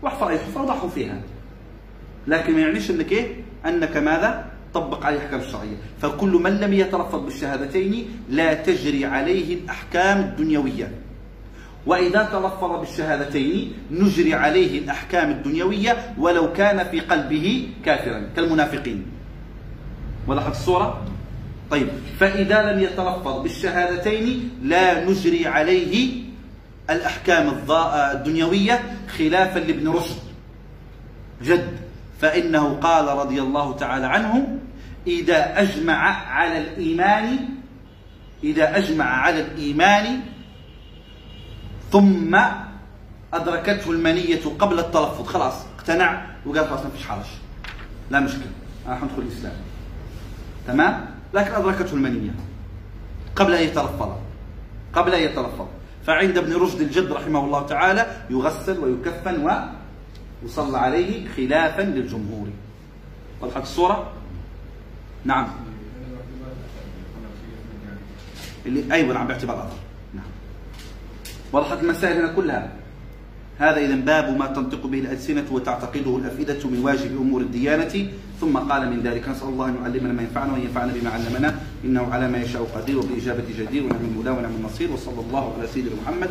[0.02, 1.20] واحفر أي حفرة وضعه فيها.
[2.26, 7.24] لكن ما يعنيش إنك إيه؟ أنك ماذا؟ طبق عليه الاحكام الشرعيه فكل من لم يتلفظ
[7.24, 10.92] بالشهادتين لا تجري عليه الأحكام الدنيوية.
[11.86, 19.06] وإذا تلفظ بالشهادتين نجري عليه الأحكام الدنيوية ولو كان في قلبه كافرا كالمنافقين
[20.26, 21.04] وضحت الصورة؟
[21.70, 26.22] طيب فإذا لم يتلفظ بالشهادتين لا نجري عليه
[26.90, 27.54] الأحكام
[28.14, 28.80] الدنيوية
[29.18, 30.18] خلافا لابن رشد
[31.42, 31.78] جد
[32.20, 34.58] فإنه قال رضي الله تعالى عنه
[35.06, 35.94] إذا أجمع
[36.32, 37.38] على الإيمان
[38.44, 40.20] إذا أجمع على الإيمان
[41.92, 42.38] ثم
[43.34, 45.26] أدركته المنية قبل التلفظ.
[45.26, 47.26] خلاص اقتنع وقال خلاص ما فيش حرج.
[48.10, 48.50] لا مشكلة
[48.86, 49.52] أنا حندخل الإسلام.
[50.66, 52.30] تمام؟ لكن أدركته المنية
[53.36, 54.08] قبل أن يتلفظ.
[54.92, 55.66] قبل أن يتلفظ.
[56.06, 59.66] فعند ابن رشد الجد رحمه الله تعالى يغسل ويكفن
[60.42, 62.48] ويصلى عليه خلافا للجمهور.
[63.40, 64.12] وضحت الصورة؟
[65.24, 65.48] نعم.
[68.66, 69.79] اللي أيضا نعم باعتبار نعم
[71.52, 72.72] وضحت المسائل هنا كلها.
[73.58, 78.08] هذا إذا باب ما تنطق به الألسنة وتعتقده الأفئدة من واجب أمور الديانة.
[78.40, 81.54] ثم قال من ذلك نسأل الله أن يعلمنا ما ينفعنا وأن ينفعنا بما علمنا.
[81.84, 84.92] إنه على ما يشاء قدير وبالإجابة جدير ونعم المولى ونعم النصير.
[84.92, 86.30] وصلى الله على سيدنا محمد.